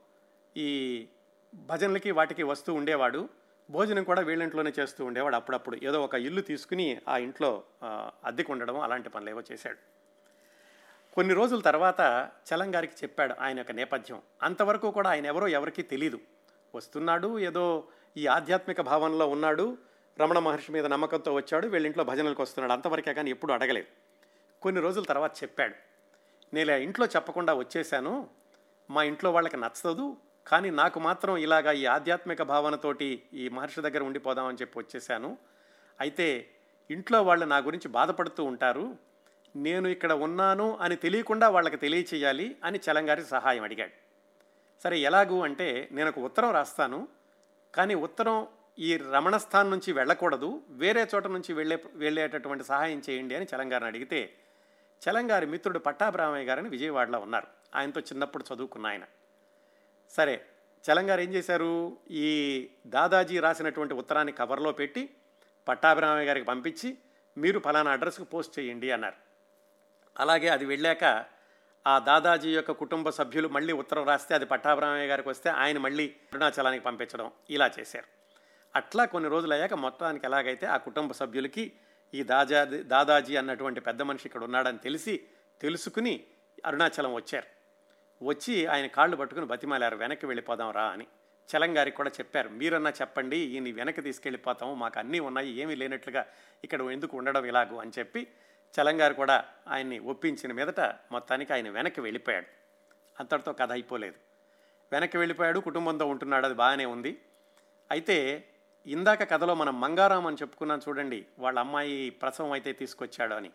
[0.58, 1.08] ఈ
[1.56, 3.30] భజనలకి వాటికి వస్తూ ఉండేవాడు.
[3.70, 5.80] భోజనం కూడా వీళ్ళింట్లోనే చేస్తూ ఉండేవాడు అప్పుడప్పుడు.
[5.84, 7.64] ఏదో ఒక ఇల్లు తీసుకుని ఆ ఇంట్లో
[8.26, 9.78] అద్దెకు ఉండడం అలాంటి పనులు ఏవో చేశాడు.
[11.16, 14.22] కొన్ని రోజుల తర్వాత చలంగారికి చెప్పాడు ఆయన యొక్క నేపథ్యం.
[14.42, 16.20] అంతవరకు కూడా ఆయన ఎవరో ఎవరికీ తెలీదు.
[16.76, 17.84] వస్తున్నాడు ఏదో
[18.18, 19.78] ఈ ఆధ్యాత్మిక భావనలో ఉన్నాడు
[20.20, 22.74] రమణ మహర్షి మీద నమ్మకంతో వచ్చాడు వీళ్ళింట్లో భజనలకు వస్తున్నాడు.
[22.74, 23.88] అంతవరకే కానీ ఎప్పుడు అడగలేదు.
[24.62, 25.74] కొన్ని రోజుల తర్వాత చెప్పాడు.
[26.54, 28.30] నేను ఇంట్లో చెప్పకుండా వచ్చేసాను
[28.92, 30.18] మా ఇంట్లో వాళ్ళకి నచ్చదు
[30.48, 35.38] కానీ నాకు మాత్రం ఇలాగా ఈ ఆధ్యాత్మిక భావనతోటి ఈ మహర్షి దగ్గర ఉండిపోదామని చెప్పి వచ్చేసాను
[36.00, 36.50] అయితే
[36.92, 38.98] ఇంట్లో వాళ్ళు నా గురించి బాధపడుతూ ఉంటారు.
[39.56, 44.09] నేను ఇక్కడ ఉన్నాను అని తెలియకుండా వాళ్ళకి తెలియచేయాలి అని చలంగారి సహాయం అడిగాడు.
[44.84, 47.08] సరే ఎలాగూ అంటే నేను ఒక ఉత్తరం రాస్తాను
[47.76, 48.48] కానీ ఉత్తరం
[48.80, 54.34] ఈ రమణస్థాన్ నుంచి వెళ్ళకూడదు వేరే చోట నుంచి వెళ్ళే వెళ్ళేటటువంటి సహాయం చేయండి అని చలంగారిని అడిగితే
[55.02, 57.48] చలంగారి మిత్రుడు పట్టాభ్రామయ్య గారని విజయవాడలో ఉన్నారు.
[57.76, 59.04] ఆయనతో చిన్నప్పుడు చదువుకున్న ఆయన.
[60.10, 60.46] సరే
[60.92, 61.98] చలంగారు ఏం చేశారు?
[62.12, 65.10] ఈ దాదాజీ రాసినటువంటి ఉత్తరాన్ని కవర్లో పెట్టి
[65.68, 66.98] పట్టాభిరామయ్య గారికి పంపించి
[67.38, 69.16] మీరు ఫలానా అడ్రస్కి పోస్ట్ చేయండి అన్నారు.
[70.20, 71.26] అలాగే అది వెళ్ళాక
[71.88, 76.84] ఆ దాదాజీ యొక్క కుటుంబ సభ్యులు మళ్ళీ ఉత్తరం రాస్తే అది పట్టాభరామయ్య గారికి వస్తే ఆయన మళ్ళీ అరుణాచలానికి
[76.84, 78.08] పంపించడం ఇలా చేశారు.
[78.76, 81.72] అట్లా కొన్ని రోజులు అయ్యాక మొత్తానికి ఎలాగైతే ఆ కుటుంబ సభ్యులకి
[82.14, 85.28] ఈ దాజా దాదాజీ అన్నటువంటి పెద్ద మనిషి ఇక్కడ ఉన్నాడని తెలిసి
[85.62, 86.24] తెలుసుకుని
[86.66, 87.48] అరుణాచలం వచ్చారు.
[88.24, 91.08] వచ్చి ఆయన కాళ్ళు పట్టుకుని బతిమాలారు వెనక్కి వెళ్ళిపోదాం రా అని.
[91.50, 96.26] చలంగారికి కూడా చెప్పారు మీరన్నా చెప్పండి ఈయన వెనక్కి తీసుకెళ్ళిపోతాము మాకు అన్నీ ఉన్నాయి ఏమీ లేనట్లుగా
[96.64, 98.28] ఇక్కడ ఎందుకు ఉండడం ఇలాగు అని చెప్పి
[98.76, 102.46] చలంగారు కూడా ఆయన్ని ఒప్పించిన మీదట మొత్తానికి ఆయన వెనక్కి వెళ్ళిపోయాడు.
[103.20, 104.16] అంతటితో కథ అయిపోలేదు.
[104.92, 107.22] వెనక్కి వెళ్ళిపోయాడు కుటుంబంతో ఉంటున్నాడు అది బాగానే ఉంది.
[107.92, 108.48] అయితే
[108.88, 113.52] ఇందాక కథలో మనం మంగారాం అని చెప్పుకున్నాం చూడండి వాళ్ళ అమ్మాయి ప్రసవం అయితే తీసుకొచ్చాడు అని.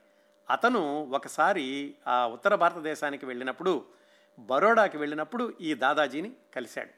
[0.51, 3.85] అతను ఒకసారి ఆ ఉత్తర భారతదేశానికి వెళ్ళినప్పుడు
[4.39, 6.91] బరోడాకి వెళ్ళినప్పుడు ఈ దాదాజీని కలిశాడు.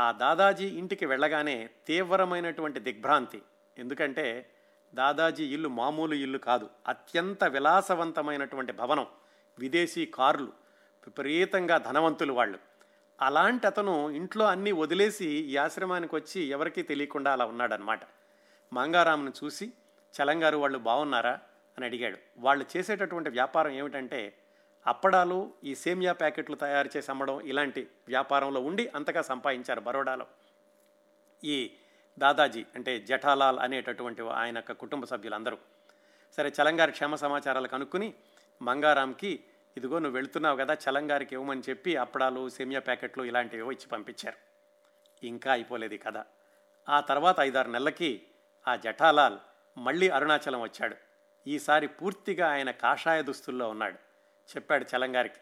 [0.00, 3.42] ఆ దాదాజీ ఇంటికి వెళ్ళగానే తీవ్రమైనటువంటి దిగ్భ్రాంతి.
[3.78, 4.50] ఎందుకంటే
[4.94, 6.70] దాదాజీ ఇల్లు మామూలు ఇల్లు కాదు.
[6.88, 9.06] అత్యంత విలాసవంతమైనటువంటి భవనం.
[9.58, 10.52] విదేశీ కార్లు.
[11.06, 12.58] విపరీతంగా ధనవంతులు వాళ్ళు.
[13.20, 18.00] అలాంటి అతను ఇంట్లో అన్నీ వదిలేసి ఈ ఆశ్రమానికి వచ్చి ఎవరికీ తెలియకుండా అలా ఉన్నాడనమాట
[18.72, 19.72] మంగారామును చూసి
[20.14, 21.30] చలంగారు వాళ్ళు బాగున్నారా
[21.76, 22.18] అని అడిగాడు.
[22.38, 24.36] వాళ్ళు చేసేటటువంటి వ్యాపారం ఏమిటంటే
[24.86, 30.26] అప్పడాలు ఈ సేమియా ప్యాకెట్లు తయారు చేసి అమ్మడం ఇలాంటి వ్యాపారంలో ఉండి అంతగా సంపాదించారు బరోడాలో.
[31.44, 31.70] ఈ
[32.20, 35.58] దాదాజీ అంటే జఠాలాల్ అనేటటువంటి ఆయన యొక్క కుటుంబ సభ్యులందరూ.
[36.36, 38.14] సరే చలంగారి క్షేమ సమాచారాలు కనుక్కుని
[38.62, 39.44] మంగారాంకి
[39.76, 44.36] ఇదిగో నువ్వు వెళుతున్నావు కదా చలంగారికి ఇవ్వమని చెప్పి అప్పడాలు సేమియా ప్యాకెట్లు ఇలాంటివి ఇచ్చి పంపించారు.
[45.26, 46.24] ఇంకా అయిపోలేదు కథ.
[46.88, 48.22] ఆ తర్వాత ఐదారు నెలలకి
[48.68, 49.38] ఆ జఠాలాల్
[49.78, 50.96] మళ్ళీ అరుణాచలం వచ్చాడు.
[51.46, 53.94] ఈసారి పూర్తిగా ఆయన కాషాయ దుస్తుల్లో ఉన్నాడు.
[54.56, 55.36] చెప్పాడు చలంగారికి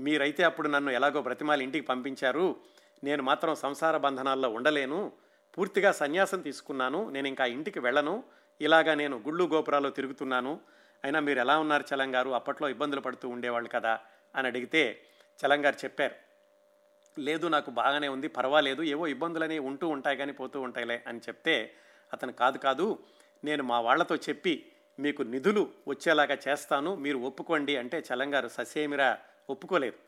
[0.00, 2.56] మీరైతే అప్పుడు నన్ను ఎలాగో బ్రతిమాలి ఇంటికి పంపించారు.
[3.04, 5.12] నేను మాత్రం సంసార బంధనాల్లో ఉండలేను.
[5.54, 7.10] పూర్తిగా సన్యాసం తీసుకున్నాను.
[7.10, 8.24] నేను ఇంకా ఇంటికి వెళ్ళను.
[8.60, 10.60] ఇలాగా నేను గుళ్ళు గోపురాలు తిరుగుతున్నాను.
[11.04, 13.98] అయినా మీరు ఎలా ఉన్నారు చలంగారు అప్పట్లో ఇబ్బందులు పడుతూ ఉండేవాళ్ళు కదా
[14.34, 14.82] అని అడిగితే
[15.38, 16.14] చలంగారు చెప్పారు.
[17.18, 21.72] లేదు నాకు బాగానే ఉంది పర్వాలేదు ఏవో ఇబ్బందులనే ఉంటూ ఉంటాయి కానీ పోతూ ఉంటాయిలే అని చెప్తే
[22.12, 23.04] అతను కాదు కాదు
[23.44, 29.18] నేను మా వాళ్ళతో చెప్పి మీకు నిధులు వచ్చేలాగా చేస్తాను మీరు ఒప్పుకోండి అంటే చలంగారు ససేమిరా
[29.50, 29.98] ఒప్పుకోలేదు.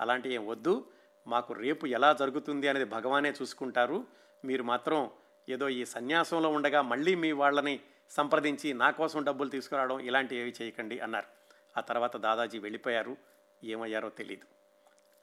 [0.00, 0.84] అలాంటి ఏం వద్దు
[1.26, 4.06] మాకు రేపు ఎలా జరుగుతుంది అనేది భగవానే చూసుకుంటారు.
[4.44, 5.10] మీరు మాత్రం
[5.48, 7.80] ఏదో ఈ సన్యాసంలో ఉండగా మళ్ళీ మీ వాళ్ళని
[8.10, 11.26] సంప్రదించి నా కోసం డబ్బులు తీసుకురావడం ఇలాంటివి ఏవి చేయకండి అన్నారు.
[11.76, 13.16] ఆ తర్వాత దాదాజీ వెళ్ళిపోయారు.
[13.64, 14.46] ఏమయ్యారో తెలియదు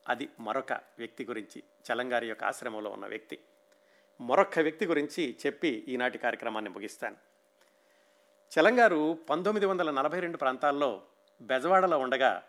[0.07, 3.39] అది మరొక వ్యక్తి గురించి చలంగారి యొక్క ఆశ్రమంలో ఉన్న వ్యక్తి.
[4.21, 7.15] మరొక వ్యక్తి గురించి చెప్పి ఈనాటి కార్యక్రమాన్ని ముగిస్తాను.
[8.59, 11.01] చలంగారు పంతొమ్మిది వందల నలభై రెండు ప్రాంతాల్లో
[11.41, 12.43] బెజవాడలో ఉండగా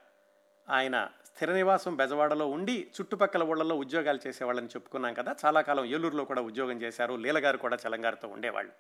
[0.69, 5.37] ఆయన స్థిర నివాసం బెజవాడలో ఉండి చుట్టుపక్కల ఊళ్ళలో ఉద్యోగాలు చేసేవాళ్ళని చెప్పుకున్నాం కదా.
[5.45, 7.15] చాలా కాలం ఏలూరులో కూడా ఉద్యోగం చేశారు.
[7.15, 8.73] లీలగారు కూడా చలంగారితో ఉండేవాళ్ళు.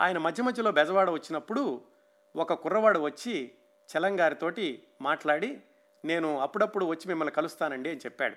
[0.00, 1.80] ఆయన మధ్య మధ్యలో బెజవాడ వచ్చినప్పుడు
[2.36, 3.50] ఒక కుర్రవాడు వచ్చి
[3.88, 5.58] చలంగారితోటి మాట్లాడి
[6.04, 8.36] నేను అప్పుడప్పుడు వచ్చి మిమ్మల్ని కలుస్తానండి అని చెప్పాడు.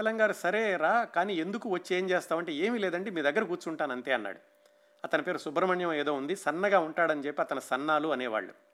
[0.00, 4.38] చలంగారు సరే రా కానీ ఎందుకు వచ్చి ఏం చేస్తామంటే ఏమీ లేదండి మీ దగ్గర కూర్చుంటాను అంతే అన్నాడు.
[5.04, 8.73] అతని పేరు సుబ్రహ్మణ్యం ఏదో ఉంది సన్నగా ఉంటాడని చెప్పి అతని సన్నాలు అనేవాళ్ళు.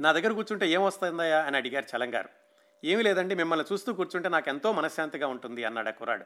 [0.00, 2.28] నా దగ్గర కూర్చుంటే ఏమొస్తుందయ్యా అని అడిగారు చలంగారు
[2.84, 6.24] ఏమీ లేదండి మిమ్మల్ని చూస్తూ కూర్చుంటే నాకు ఎంతో మనశ్శాంతిగా ఉంటుంది అన్నాడు ఆ కుర్రాడు.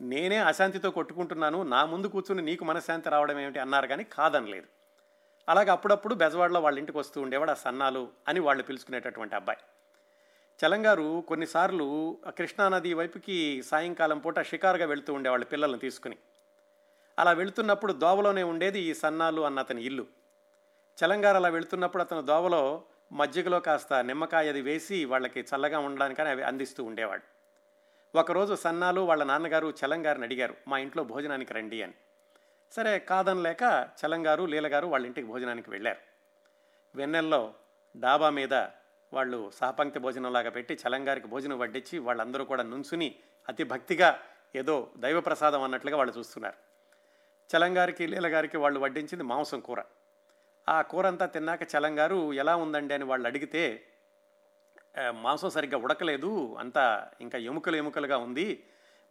[0.00, 4.66] నేనే అశాంతితో కొట్టుకుంటున్నాను నా ముందు కూర్చుని నీకు మనశ్శాంతి రావడం ఏమిటి అన్నారు కానీ కాదనలేదు.
[5.48, 9.58] అలాగే అప్పుడప్పుడు బెజవాడలో వాళ్ళ ఇంటికి వస్తూ ఉండేవాడు ఆ సన్నాలు అని వాళ్ళు పిలుచుకునేటటువంటి అబ్బాయి.
[10.60, 16.18] చలంగారు కొన్నిసార్లు కృష్ణానది వైపుకి సాయంకాలం పూట షికారుగా వెళుతూ ఉండేవాళ్ళు పిల్లల్ని తీసుకుని.
[17.18, 20.06] అలా వెళుతున్నప్పుడు దోవలోనే ఉండేది ఈ సన్నాలు అన్న అతని ఇల్లు.
[21.04, 22.82] చలంగారు అలా వెళుతున్నప్పుడు అతను దోవలో
[23.12, 27.22] మజ్జిగలో కాస్త నిమ్మకాయ అది వేసి వాళ్ళకి చల్లగా ఉండడానికని అవి అందిస్తూ ఉండేవాడు.
[28.18, 31.92] ఒకరోజు సన్నాలు వాళ్ళ నాన్నగారు చలంగారిని అడిగారు మా ఇంట్లో భోజనానికి రండి అని.
[32.72, 35.98] సరే కాదనలేక చలంగారు లీలగారు వాళ్ళ ఇంటికి భోజనానికి వెళ్ళారు.
[36.94, 37.54] వెన్నెల్లో
[37.96, 38.54] డాబా మీద
[39.12, 43.14] వాళ్ళు సహపంక్తి భోజనంలాగా పెట్టి చలంగారికి భోజనం వడ్డించి వాళ్ళందరూ కూడా నుంచుని
[43.48, 44.18] అతి భక్తిగా
[44.56, 46.54] ఏదో దైవప్రసాదం అన్నట్లుగా వాళ్ళు చూస్తున్నారు.
[47.56, 49.82] చలంగారికి లీలగారికి వాళ్ళు వడ్డించింది మాంసం కూర.
[50.68, 52.94] ఆ కూర అంతా తిన్నాక చలంగారు ఎలా ఉందండి?
[52.94, 53.84] అని వాళ్ళు అడిగితే
[55.10, 58.64] మాంసం సరిగ్గా ఉడకలేదు అంతా ఇంకా ఎముకలు ఎముకలుగా ఉంది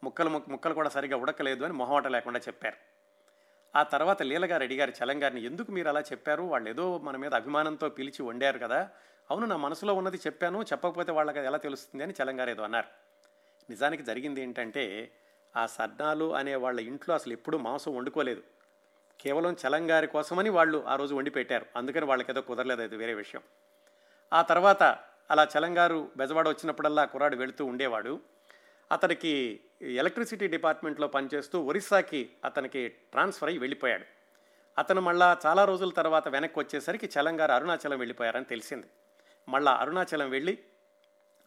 [0.03, 2.77] ముక్కలు ముక్కలు కూడా సరిగ్గా ఉడకలేదు అని మొహమాట లేకుండా చెప్పారు.
[3.75, 6.43] ఆ తర్వాత లీలగారు అడిగారు చలంగారిని ఎందుకు మీరు అలా చెప్పారు?
[6.43, 8.89] వాళ్ళు ఏదో మన మీద అభిమానంతో పిలిచి వండారు కదా.
[9.31, 12.03] అవును నా మనసులో ఉన్నది చెప్పాను చెప్పకపోతే వాళ్ళకి ఎలా తెలుస్తుంది?
[12.03, 12.87] అని చలంగారు ఏదో అన్నారు.
[13.69, 15.11] నిజానికి జరిగింది ఏంటంటే
[15.55, 18.43] ఆ సర్నాలు అనే వాళ్ళ ఇంట్లో అసలు ఎప్పుడూ మాంసం వండుకోలేదు.
[19.19, 21.65] కేవలం చలంగారి కోసమని వాళ్ళు ఆ రోజు వండి పెట్టారు.
[21.75, 23.41] అందుకని వాళ్ళకి ఏదో కుదరలేదు అది వేరే విషయం.
[24.33, 24.83] ఆ తర్వాత
[25.31, 28.19] అలా చలంగారు బెజవాడ వచ్చినప్పుడల్లా కుర్రాడు వెళుతూ ఉండేవాడు.
[28.91, 34.05] అతనికి ఎలక్ట్రిసిటీ డిపార్ట్మెంట్లో పనిచేస్తూ ఒరిస్సాకి అతనికి ట్రాన్స్ఫర్ అయ్యి వెళ్ళిపోయాడు.
[34.77, 38.87] అతను మళ్ళా చాలా రోజుల తర్వాత వెనక్కి వచ్చేసరికి చలంగారు అరుణాచలం వెళ్ళిపోయారని తెలిసింది.
[39.49, 40.59] మళ్ళా అరుణాచలం వెళ్ళి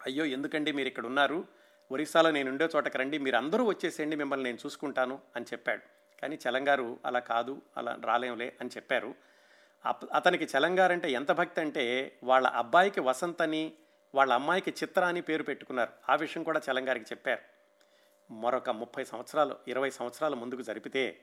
[0.07, 1.45] అయ్యో ఎందుకండి మీరు ఇక్కడ ఉన్నారు?
[1.93, 6.02] ఒరిస్సాలో నేను ఉండే చోటకి రండి మీరు అందరూ వచ్చేసేయండి మిమ్మల్ని నేను చూసుకుంటాను అని చెప్పాడు.
[6.23, 9.15] కానీ చలంగారు అలా కాదు అలా రాలేంలే అని చెప్పారు.
[9.87, 13.73] అప్- అతనికి చలంగారంటే ఎంత భక్తి అంటే వాళ్ళ అబ్బాయికి వసంత్ అని
[14.15, 15.91] వాళ్ళ అమ్మాయికి చిత్ర అని పేరు పెట్టుకున్నారు.
[16.09, 17.41] ఆ విషయం కూడా చలంగారికి చెప్పారు.
[18.33, 21.19] మరొక ముప్పై సంవత్సరాలు ఇరవై సంవత్సరాల ముందుకు జరిపితే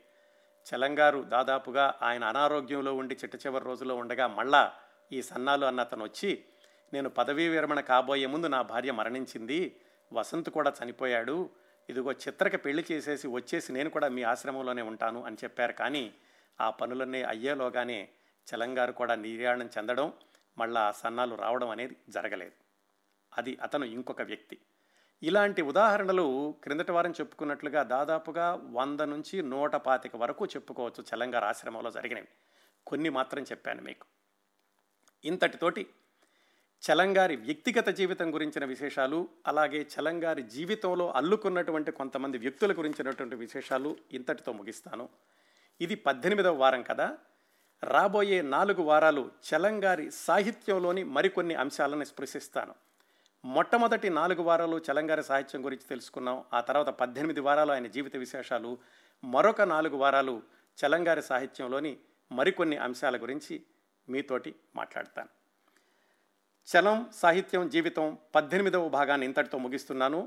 [0.76, 4.74] చలంగారు దాదాపుగా ఆయన అనారోగ్యంలో ఉండి చిట్ట చివరి రోజులో ఉండగా మళ్ళా
[5.12, 6.46] ఈ సన్నాలు అన్న అతను వచ్చి
[6.94, 9.82] నేను పదవీ విరమణ కాబోయే ముందు నా భార్య మరణించింది
[10.14, 11.50] వసంత్ కూడా చనిపోయాడు
[11.90, 15.72] ఇదిగో చిత్రకి పెళ్ళి చేసేసి వచ్చేసి నేను కూడా మీ ఆశ్రమంలోనే ఉంటాను అని చెప్పారు.
[15.72, 16.14] కానీ
[16.62, 18.10] ఆ పనులన్నీ అయ్యేలోగానే
[18.48, 20.14] చలంగారు కూడా నిర్యాణం చెందడం
[20.58, 22.52] మళ్ళా ఆ సన్నాలు రావడం అనేది జరగలేదు.
[23.38, 24.58] అది అతను ఇంకొక వ్యక్తి.
[25.24, 32.28] ఇలాంటి ఉదాహరణలు క్రిందటి వారం చెప్పుకున్నట్లుగా దాదాపుగా వంద నుంచి నూట పాతిక వరకు చెప్పుకోవచ్చు చలంగారు ఆశ్రమంలో జరిగినవి.
[32.88, 34.06] కొన్ని మాత్రం చెప్పాను మీకు.
[35.26, 35.88] ఇంతటితోటి
[36.82, 45.10] చలంగారి వ్యక్తిగత జీవితం గురించిన విశేషాలు అలాగే చలంగారి జీవితంలో అల్లుకున్నటువంటి కొంతమంది వ్యక్తుల గురించినటువంటి విశేషాలు ఇంతటితో ముగిస్తాను.
[45.82, 47.18] ఇది పద్దెనిమిదవ వారం కదా.
[47.84, 52.76] రాబోయే నాలుగు వారాలు చలంగారి సాహిత్యంలోని మరికొన్ని అంశాలను స్పృశిస్తాను.
[53.46, 56.44] మొట్టమొదటి నాలుగు వారాలు చలంగారి సాహిత్యం గురించి తెలుసుకున్నాం.
[56.54, 58.78] ఆ తర్వాత పద్దెనిమిది వారాలు ఆయన జీవిత విశేషాలు.
[59.24, 60.42] మరొక నాలుగు వారాలు
[60.86, 61.98] చలంగారి సాహిత్యంలోని
[62.32, 63.64] మరికొన్ని అంశాల గురించి
[64.10, 65.39] మీతోటి మాట్లాడతాను.
[66.70, 70.20] చలం సాహిత్యం జీవితం పద్దెనిమిదవ భాగాన్ని ఇంతటితో ముగిస్తున్నాను.